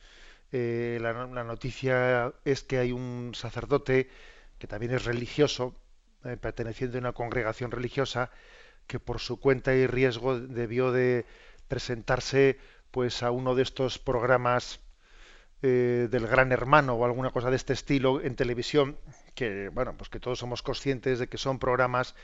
[0.52, 1.12] Eh, la,
[1.44, 4.08] noticia es que hay un sacerdote
[4.58, 5.74] que también es religioso,
[6.24, 8.30] eh, perteneciente a una congregación religiosa,
[8.86, 11.26] que por su cuenta y riesgo debió de
[11.68, 12.58] presentarse
[12.90, 14.80] pues a uno de estos programas
[15.62, 18.96] eh, del Gran Hermano o alguna cosa de este estilo en televisión
[19.38, 22.16] que bueno pues que todos somos conscientes de que son programas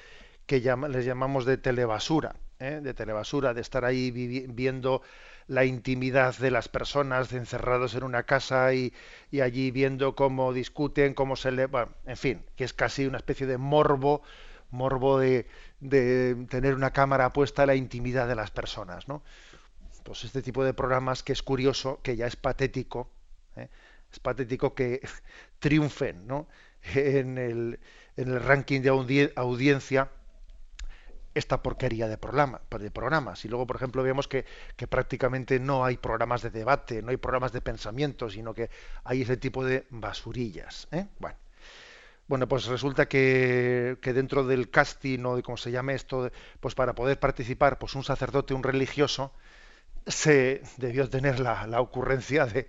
[0.46, 2.80] que les llamamos de telebasura ¿eh?
[2.82, 5.00] de telebasura de estar ahí viendo
[5.46, 8.92] la intimidad de las personas encerrados en una casa y,
[9.40, 13.46] allí viendo cómo discuten cómo se le bueno, en fin que es casi una especie
[13.46, 14.22] de morbo
[14.72, 15.46] morbo de,
[15.78, 19.22] de tener una cámara puesta a la intimidad de las personas, ¿no?
[20.02, 23.08] Pues este tipo de programas que es curioso, que ya es patético,
[23.54, 23.68] ¿eh?
[24.10, 25.00] es patético que
[25.60, 26.48] triunfen, ¿no?
[26.95, 27.80] En el,
[28.16, 28.91] en el ranking de
[29.37, 30.11] audiencia
[31.35, 33.45] esta porquería de, de programas.
[33.45, 34.45] Y luego, por ejemplo, vemos que,
[34.76, 38.70] que, prácticamente no hay programas de debate, no hay programas de pensamiento, sino que
[39.03, 40.89] hay ese tipo de basurillas.
[40.93, 41.07] ¿eh?
[41.18, 41.37] Bueno,
[42.28, 46.30] bueno, pues resulta que, dentro del casting o de cómo se llame esto,
[46.61, 49.32] pues para poder participar, pues un sacerdote, un religioso,
[50.07, 52.68] se debió tener la, la ocurrencia de,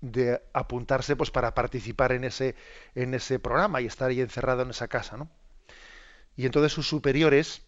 [0.00, 2.54] de, apuntarse pues para participar en ese,
[2.94, 5.28] en ese programa y estar ahí encerrado en esa casa, ¿no?
[6.36, 7.62] Y entonces sus superiores,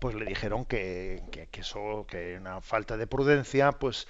[0.00, 4.06] pues le dijeron que, que, que eso, que una falta de prudencia, pues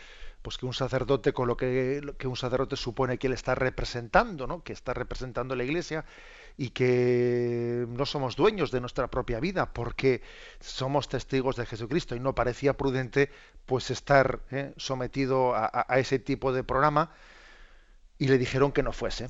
[0.46, 4.46] pues que un sacerdote con lo que, que, un sacerdote supone que él está representando,
[4.46, 4.62] ¿no?
[4.62, 6.04] que está representando la Iglesia
[6.56, 10.22] y que no somos dueños de nuestra propia vida porque
[10.60, 12.16] somos testigos de Jesucristo.
[12.16, 13.30] Y no parecía prudente
[13.66, 14.72] pues estar ¿eh?
[14.76, 17.12] sometido a, ese tipo de programa.
[18.18, 19.28] Y le dijeron que no fuese.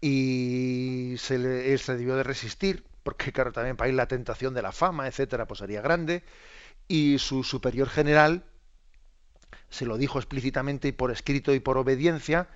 [0.00, 4.52] Y se le, él se debió de resistir porque claro también para ir la tentación
[4.52, 6.24] de la fama etcétera pues sería grande.
[6.88, 8.44] Y su superior general
[9.68, 12.48] se lo dijo explícitamente y por escrito y por obediencia,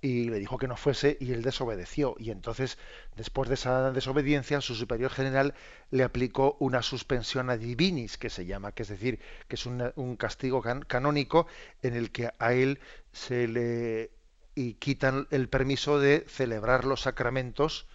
[0.00, 2.14] y le dijo que no fuese y él desobedeció.
[2.18, 2.78] Y entonces,
[3.16, 5.54] después de esa desobediencia, su superior general
[5.90, 10.16] le aplicó una suspensión a divinis, que se llama, que es decir, que es un
[10.16, 11.46] castigo canónico
[11.82, 12.80] en el que a él
[13.12, 14.10] se le
[14.54, 17.86] y quitan el permiso de celebrar los sacramentos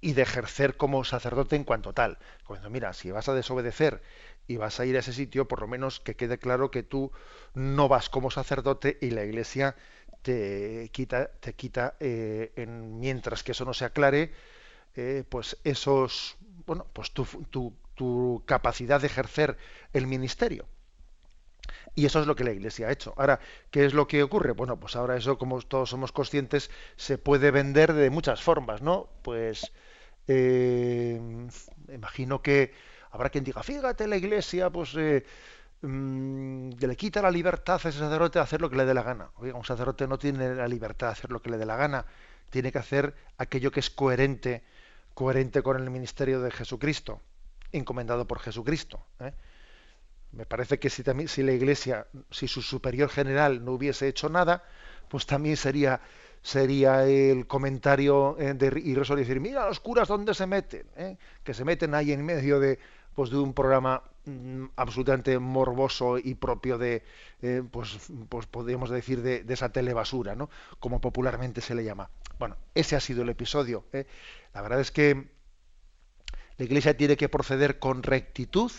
[0.00, 2.18] y de ejercer como sacerdote en cuanto tal.
[2.44, 4.02] Cuando mira, si vas a desobedecer
[4.48, 7.12] y vas a ir a ese sitio, por lo menos que quede claro que tú
[7.54, 9.76] no vas como sacerdote y la Iglesia
[10.26, 14.32] te quita, te quita eh, en, mientras que eso no se aclare,
[14.96, 17.62] eh, pues esos, bueno, pues tu, tu,
[17.94, 19.56] tu capacidad de ejercer
[19.92, 20.66] el ministerio.
[21.94, 23.14] Y eso es lo que la Iglesia ha hecho.
[23.16, 24.52] Ahora, ¿qué es lo que ocurre?
[24.52, 29.08] Bueno, pues ahora eso, como todos somos conscientes, se puede vender de muchas formas, ¿no?
[29.22, 29.72] Pues
[30.28, 31.20] eh,
[31.92, 32.72] imagino que
[33.10, 35.24] habrá quien diga, fíjate, la Iglesia, pues eh,
[35.82, 39.02] mm, le quita la libertad a ese sacerdote de hacer lo que le dé la
[39.02, 39.30] gana.
[39.36, 42.06] Un sacerdote no tiene la libertad de hacer lo que le dé la gana,
[42.50, 44.62] tiene que hacer aquello que es coherente,
[45.14, 47.20] coherente con el ministerio de Jesucristo,
[47.72, 49.04] encomendado por Jesucristo.
[49.20, 49.32] ¿eh?
[50.32, 54.28] Me parece que si, también, si la Iglesia, si su superior general no hubiese hecho
[54.28, 54.64] nada,
[55.08, 56.00] pues también sería,
[56.42, 61.16] sería el comentario eh, de decir, mira los curas dónde se meten, ¿eh?
[61.42, 62.78] que se meten ahí en medio de,
[63.14, 64.02] pues, de un programa
[64.76, 67.02] absolutamente morboso y propio de,
[67.42, 67.98] eh, pues,
[68.28, 70.50] pues podríamos decir, de, esa telebasura, ¿no?
[70.80, 72.10] como popularmente se le llama.
[72.38, 73.84] Bueno, ese ha sido el episodio.
[74.52, 75.28] La verdad es que
[76.58, 78.72] la Iglesia tiene que proceder con rectitud,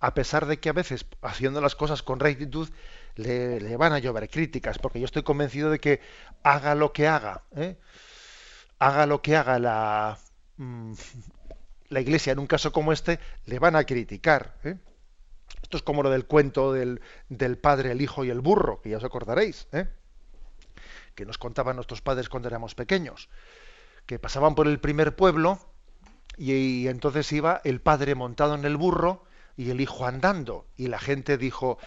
[0.00, 2.68] a pesar de que a veces, haciendo las cosas con rectitud,
[3.16, 6.00] le, van a llover críticas, porque yo estoy convencido de que
[6.42, 7.76] haga lo que haga, ¿eh?
[8.78, 10.18] haga lo que haga la,
[10.56, 10.92] mm,
[11.92, 14.56] la Iglesia en un caso como este, le van a criticar.
[14.64, 14.76] ¿eh?
[15.62, 18.90] Esto es como lo del cuento del, del, padre, el hijo y el burro, que
[18.90, 19.86] ya os acordaréis, ¿eh?
[21.14, 23.28] que nos contaban nuestros padres cuando éramos pequeños,
[24.06, 25.58] que pasaban por el primer pueblo
[26.36, 29.24] y, y entonces iba el padre montado en el burro,
[29.56, 30.66] y el hijo andando.
[30.76, 31.78] Y la gente dijo,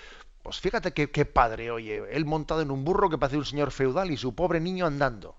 [0.43, 3.71] pues fíjate qué, qué padre, oye, él montado en un burro que parece un señor
[3.71, 5.37] feudal y su pobre niño andando.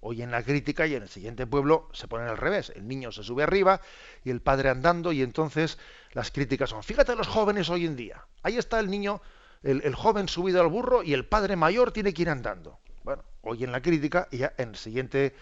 [0.00, 2.72] Hoy en la crítica y en el siguiente pueblo se pone al revés.
[2.74, 3.80] El niño se sube arriba
[4.24, 5.78] y el padre andando y entonces
[6.12, 8.24] las críticas son, fíjate los jóvenes hoy en día.
[8.42, 9.20] Ahí está el niño,
[9.62, 12.78] el, el joven subido al burro y el padre mayor tiene que ir andando.
[13.04, 15.34] Bueno, hoy en la crítica y ya en el siguiente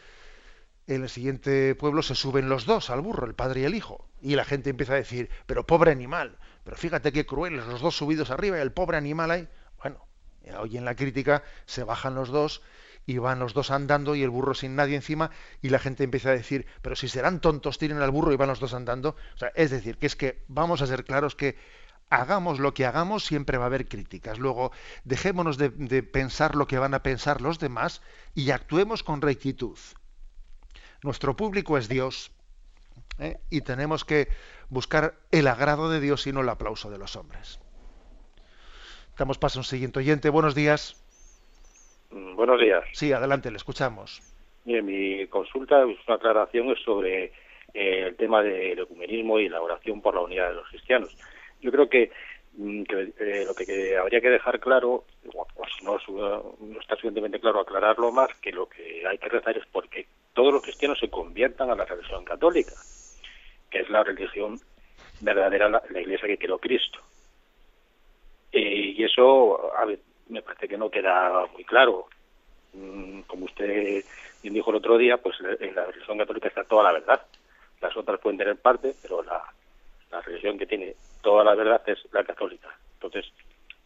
[0.88, 4.09] en el siguiente pueblo se suben los dos al burro, el padre y el hijo.
[4.22, 7.96] Y la gente empieza a decir, pero pobre animal, pero fíjate qué crueles, los dos
[7.96, 9.48] subidos arriba y el pobre animal ahí.
[9.82, 10.00] Bueno,
[10.59, 12.62] hoy en la crítica se bajan los dos
[13.09, 15.30] y van los dos andando y el burro sin nadie encima
[15.62, 18.50] y la gente empieza a decir, pero si serán tontos, tiren al burro y van
[18.50, 19.16] los dos andando.
[19.34, 21.56] O sea, es decir, que es que vamos a ser claros que
[22.11, 24.38] hagamos lo que hagamos, siempre va a haber críticas.
[24.38, 24.72] Luego,
[25.04, 25.70] dejémonos de,
[26.02, 28.02] pensar lo que van a pensar los demás
[28.34, 29.78] y actuemos con rectitud.
[31.02, 32.30] Nuestro público es Dios
[33.18, 33.40] ¿eh?
[33.48, 34.28] y tenemos que
[34.68, 37.59] buscar el agrado de Dios y no el aplauso de los hombres.
[39.16, 40.28] Damos paso a un siguiente oyente.
[40.28, 41.07] Buenos días.
[42.11, 42.84] Mm, buenos días.
[42.92, 44.22] Sí, adelante, le escuchamos.
[44.64, 47.24] Bien, mi consulta es una aclaración sobre
[47.74, 51.16] eh, el tema del ecumenismo y la oración por la unidad de los cristianos.
[51.61, 52.11] Yo creo que,
[52.54, 52.82] mm,
[53.18, 55.04] eh, lo que, habría que dejar claro,
[55.34, 55.46] o,
[55.76, 55.98] si no,
[56.61, 60.52] no está suficientemente claro aclararlo más, que lo que hay que rezar es porque todos
[60.52, 62.72] los cristianos se conviertan a la religión católica,
[63.70, 64.59] que es la religión
[65.20, 67.00] verdadera, la, iglesia que creó Cristo.
[68.52, 72.07] y eso, a ver, me parece que no queda muy claro.
[72.72, 74.05] Mm, como usted
[74.43, 77.22] bien dijo el otro día, pues en la religión católica está toda la verdad.
[77.81, 79.43] Las otras pueden tener parte, pero la,
[80.11, 82.68] la religión que tiene toda la verdad es la católica.
[82.95, 83.33] Entonces,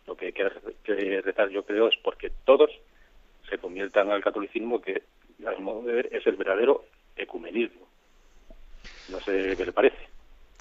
[0.06, 2.70] lo que que rezar yo creo es porque todos
[3.48, 5.02] se conviertan al catolicismo, que
[5.46, 6.84] a mi modo de ver, es el verdadero
[7.16, 7.86] ecumenismo.
[9.10, 10.08] No sé qué le parece.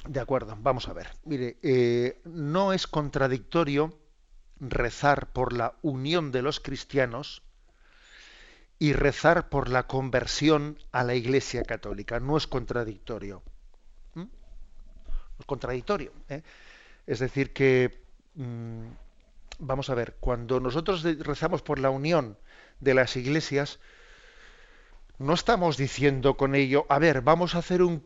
[0.08, 1.08] De acuerdo, vamos a ver.
[1.26, 3.94] Mire, eh, no es contradictorio
[4.62, 7.41] rezar por la unión de los cristianos
[8.78, 12.20] y rezar por la conversión a la Iglesia Católica.
[12.20, 13.41] No es contradictorio.
[14.14, 14.22] ¿Mm?
[14.22, 16.14] No es contradictorio.
[16.30, 16.43] ¿eh?
[17.07, 18.01] Es decir, que,
[18.36, 18.86] mm,
[19.59, 22.38] vamos a ver, cuando nosotros rezamos por la unión
[22.80, 23.80] de las iglesias,
[25.18, 28.01] no estamos diciendo con ello, a ver, vamos a hacer un,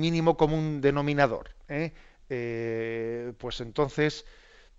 [0.00, 1.50] mínimo común denominador.
[1.68, 1.92] ¿eh?
[2.28, 4.24] Eh, pues entonces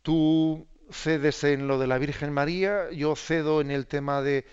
[0.02, 4.46] tú cedes en lo de la Virgen María, yo cedo en el tema de,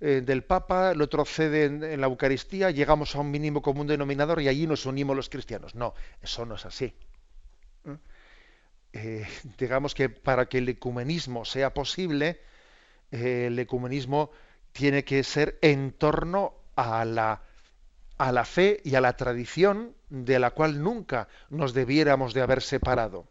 [0.00, 4.40] eh, del Papa, el otro cede en, la Eucaristía, llegamos a un mínimo común denominador
[4.40, 5.74] y allí nos unimos los cristianos.
[5.74, 6.94] No, eso no es así.
[9.58, 12.40] digamos que para que el ecumenismo sea posible,
[13.10, 14.30] el ecumenismo
[14.72, 17.42] tiene que ser en torno a la,
[18.18, 22.62] a la fe y a la tradición de la cual nunca nos debiéramos de haber
[22.62, 23.26] separado.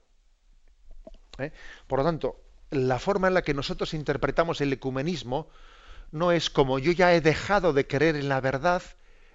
[1.38, 1.52] ¿Eh?
[1.88, 2.42] Por lo tanto,
[2.72, 5.50] la forma en la que nosotros interpretamos el ecumenismo
[6.12, 8.82] no es como yo ya he dejado de creer en la verdad,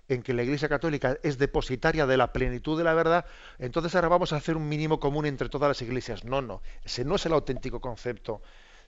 [0.09, 3.27] en que la Iglesia Católica es depositaria de la plenitud de la verdad,
[3.59, 6.25] entonces ahora vamos a hacer un mínimo común entre todas las iglesias.
[6.25, 8.43] No, no, ese no es el auténtico concepto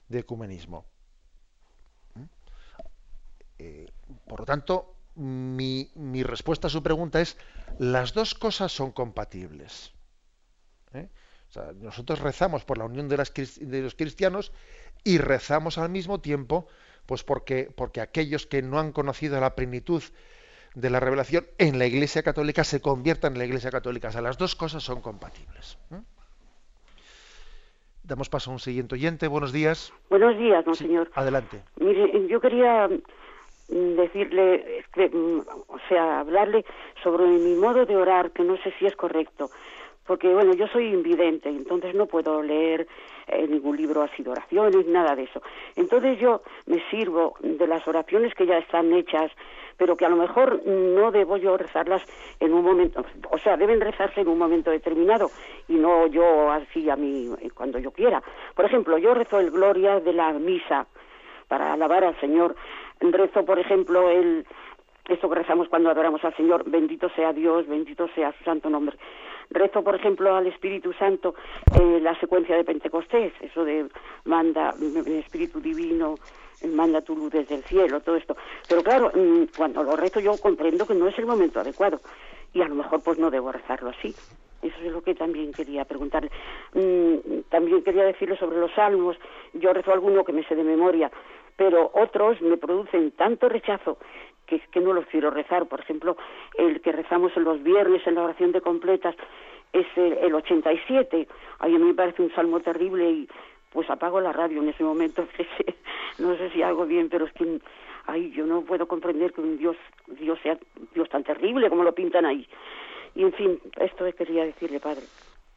[0.07, 0.85] de ecumenismo.
[2.15, 2.23] ¿Mm?
[3.59, 3.91] Eh,
[4.27, 7.37] por lo tanto, mi, respuesta a su pregunta es,
[7.79, 9.93] las dos cosas son compatibles.
[10.93, 11.09] ¿eh?
[11.81, 14.51] Nosotros rezamos por la unión de, de, los cristianos
[15.03, 16.67] y rezamos al mismo tiempo,
[17.05, 20.03] pues porque, porque aquellos que no han conocido la plenitud
[20.73, 24.09] de la revelación en la Iglesia Católica se conviertan en la Iglesia Católica.
[24.09, 25.77] O sea, las dos cosas son compatibles.
[25.91, 26.01] ¿eh?
[28.03, 29.27] Damos paso a un siguiente oyente.
[29.27, 29.93] Buenos días.
[30.09, 31.09] Buenos días, monseñor.
[31.15, 31.63] adelante.
[31.79, 36.65] Mire, yo quería mm, decirle, mm, o sea, hablarle
[37.01, 39.49] sobre mi modo de orar, que no sé si es correcto
[40.05, 42.87] porque bueno, yo soy invidente, entonces no puedo leer
[43.27, 45.41] eh, ningún libro así de oraciones, nada de eso.
[45.75, 49.31] Entonces yo me sirvo de las oraciones que ya están hechas,
[49.77, 52.03] pero que a lo mejor no debo yo rezarlas
[52.39, 55.31] en un momento, o sea, deben rezarse en un momento determinado
[55.67, 58.21] y no yo así a mí cuando yo quiera.
[58.53, 60.85] Por ejemplo, yo rezo el Gloria de la misa
[61.47, 62.55] para alabar al Señor.
[62.99, 64.45] Rezo, por ejemplo, el
[65.09, 68.97] esto que rezamos cuando adoramos al Señor, bendito sea Dios, bendito sea su santo nombre
[69.49, 71.35] rezo, por ejemplo, al Espíritu Santo
[71.79, 73.87] eh, la secuencia de Pentecostés, eso de
[74.25, 76.15] manda, el Espíritu Divino,
[76.67, 78.35] manda tu luz desde el cielo, todo esto.
[78.67, 81.99] Pero claro, mm, cuando lo rezo yo comprendo que no es el momento adecuado
[82.53, 84.15] y a lo mejor pues no debo rezarlo así.
[84.61, 86.31] Eso es lo que también quería preguntarle.
[86.73, 89.17] Mm, también quería decirle sobre los salmos.
[89.53, 91.11] Yo rezo alguno que me sé de memoria,
[91.55, 93.97] pero otros me producen tanto rechazo
[94.45, 95.67] que, no los quiero rezar.
[95.67, 96.17] Por ejemplo,
[96.57, 99.15] el que rezamos en los viernes en la oración de completas
[99.73, 101.27] es el, el 87.
[101.59, 103.29] A mí me parece un salmo terrible y
[103.71, 105.27] pues apago la radio en ese momento.
[106.19, 107.59] no sé si hago bien, pero es que
[108.07, 109.77] ay, yo no puedo comprender que un Dios,
[110.07, 110.57] Dios sea
[110.93, 112.47] Dios tan terrible como lo pintan ahí.
[113.15, 115.03] Y en fin, esto quería decirle, padre.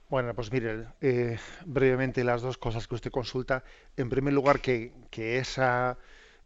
[0.08, 1.36] Bueno, pues mire, eh,
[1.66, 3.62] brevemente las dos cosas que usted consulta.
[3.96, 5.98] En primer lugar, que, que esa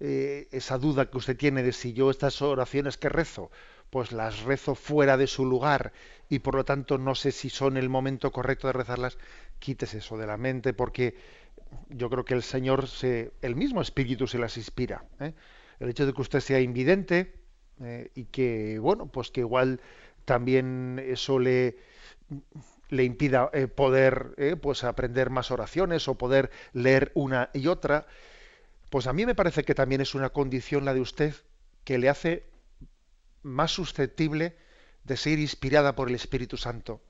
[0.04, 3.52] eh, esa duda que usted tiene de si yo estas oraciones que rezo,
[3.88, 5.92] pues las rezo fuera de su lugar
[6.28, 9.16] y por lo tanto no sé si son el momento correcto de rezarlas,
[9.60, 11.14] quítese eso de la mente porque
[11.88, 15.04] yo creo que el Señor, se, el mismo Espíritu se las inspira.
[15.20, 15.34] ¿eh?
[15.78, 17.34] El hecho de que usted sea invidente
[17.80, 19.80] eh, y que, bueno, pues que igual
[20.24, 21.76] también eso le
[22.88, 28.06] le impida poder pues aprender más oraciones o poder leer una y otra
[28.92, 31.34] pues a mí me parece que también es una condición la de usted
[31.82, 32.44] que le hace
[33.42, 34.54] más susceptible
[35.04, 37.00] de ser inspirada por el Espíritu Santo.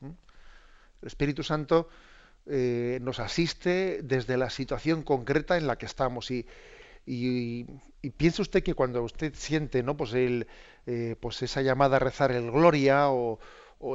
[0.00, 0.10] ¿Mm?
[1.00, 1.88] El Espíritu Santo
[2.44, 6.46] eh, nos asiste desde la situación concreta en la que estamos y,
[8.18, 9.96] piense usted que cuando usted siente ¿no?
[9.96, 13.38] pues, eh, pues esa llamada a rezar el Gloria o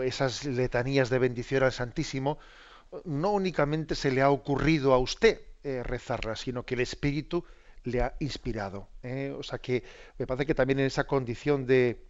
[0.02, 2.40] esas letanías de bendición al Santísimo,
[3.06, 5.84] no únicamente se le ha ocurrido a usted, eh,
[6.36, 7.46] sino que el Espíritu
[7.84, 8.88] le ha inspirado.
[9.04, 9.34] ¿eh?
[9.38, 9.84] O sea que
[10.18, 12.04] me parece que también en esa condición de,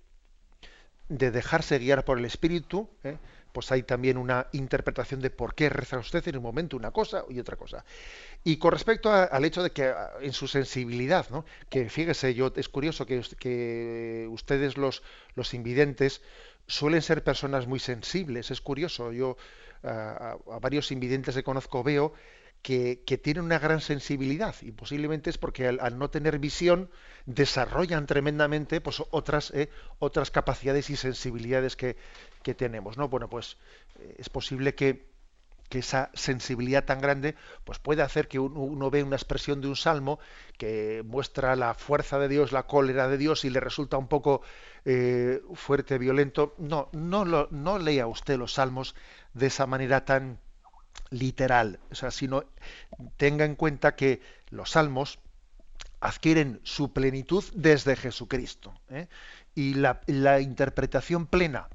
[1.09, 3.17] de dejarse guiar por el Espíritu, ¿eh?
[3.51, 7.25] pues hay también una interpretación de por qué reza usted en un momento una cosa
[7.29, 7.83] y otra cosa.
[8.43, 11.45] Y con respecto al hecho de que en su sensibilidad, ¿no?
[11.69, 15.03] que fíjese, yo es curioso que, que ustedes los,
[15.35, 16.21] los invidentes
[16.67, 19.35] suelen ser personas muy sensibles, es curioso, yo
[19.83, 22.13] a, a varios invidentes que conozco veo
[22.61, 26.89] que, tienen una gran sensibilidad y posiblemente es porque al, no tener visión
[27.25, 31.97] desarrollan tremendamente pues, otras, eh, otras capacidades y sensibilidades que,
[32.43, 32.97] que, tenemos.
[32.97, 33.09] ¿no?
[33.09, 33.57] Bueno, pues
[33.99, 35.09] eh, es posible que,
[35.69, 39.67] que, esa sensibilidad tan grande pues puede hacer que uno, uno ve una expresión de
[39.67, 40.19] un salmo
[40.57, 44.41] que muestra la fuerza de Dios, la cólera de Dios y le resulta un poco
[44.85, 46.53] eh, fuerte, violento.
[46.59, 48.93] No, no, lo, no lea usted los salmos
[49.33, 50.39] de esa manera tan
[51.11, 52.45] literal, o sea, sino
[53.17, 55.19] tenga en cuenta que los salmos
[55.99, 58.73] adquieren su plenitud desde Jesucristo.
[58.89, 59.07] ¿eh?
[59.53, 61.69] Y la, la, interpretación plena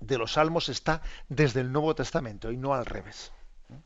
[0.00, 3.32] de los salmos está desde el Nuevo Testamento y no al revés.
[3.70, 3.80] ¿eh?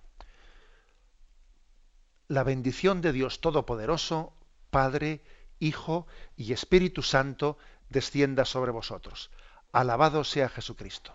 [2.29, 4.33] La bendición de Dios Todopoderoso,
[4.71, 5.23] Padre,
[5.61, 6.07] Hijo
[6.37, 7.59] y Espíritu Santo,
[7.91, 9.31] descienda sobre vosotros.
[9.73, 11.15] Alabado sea Jesucristo.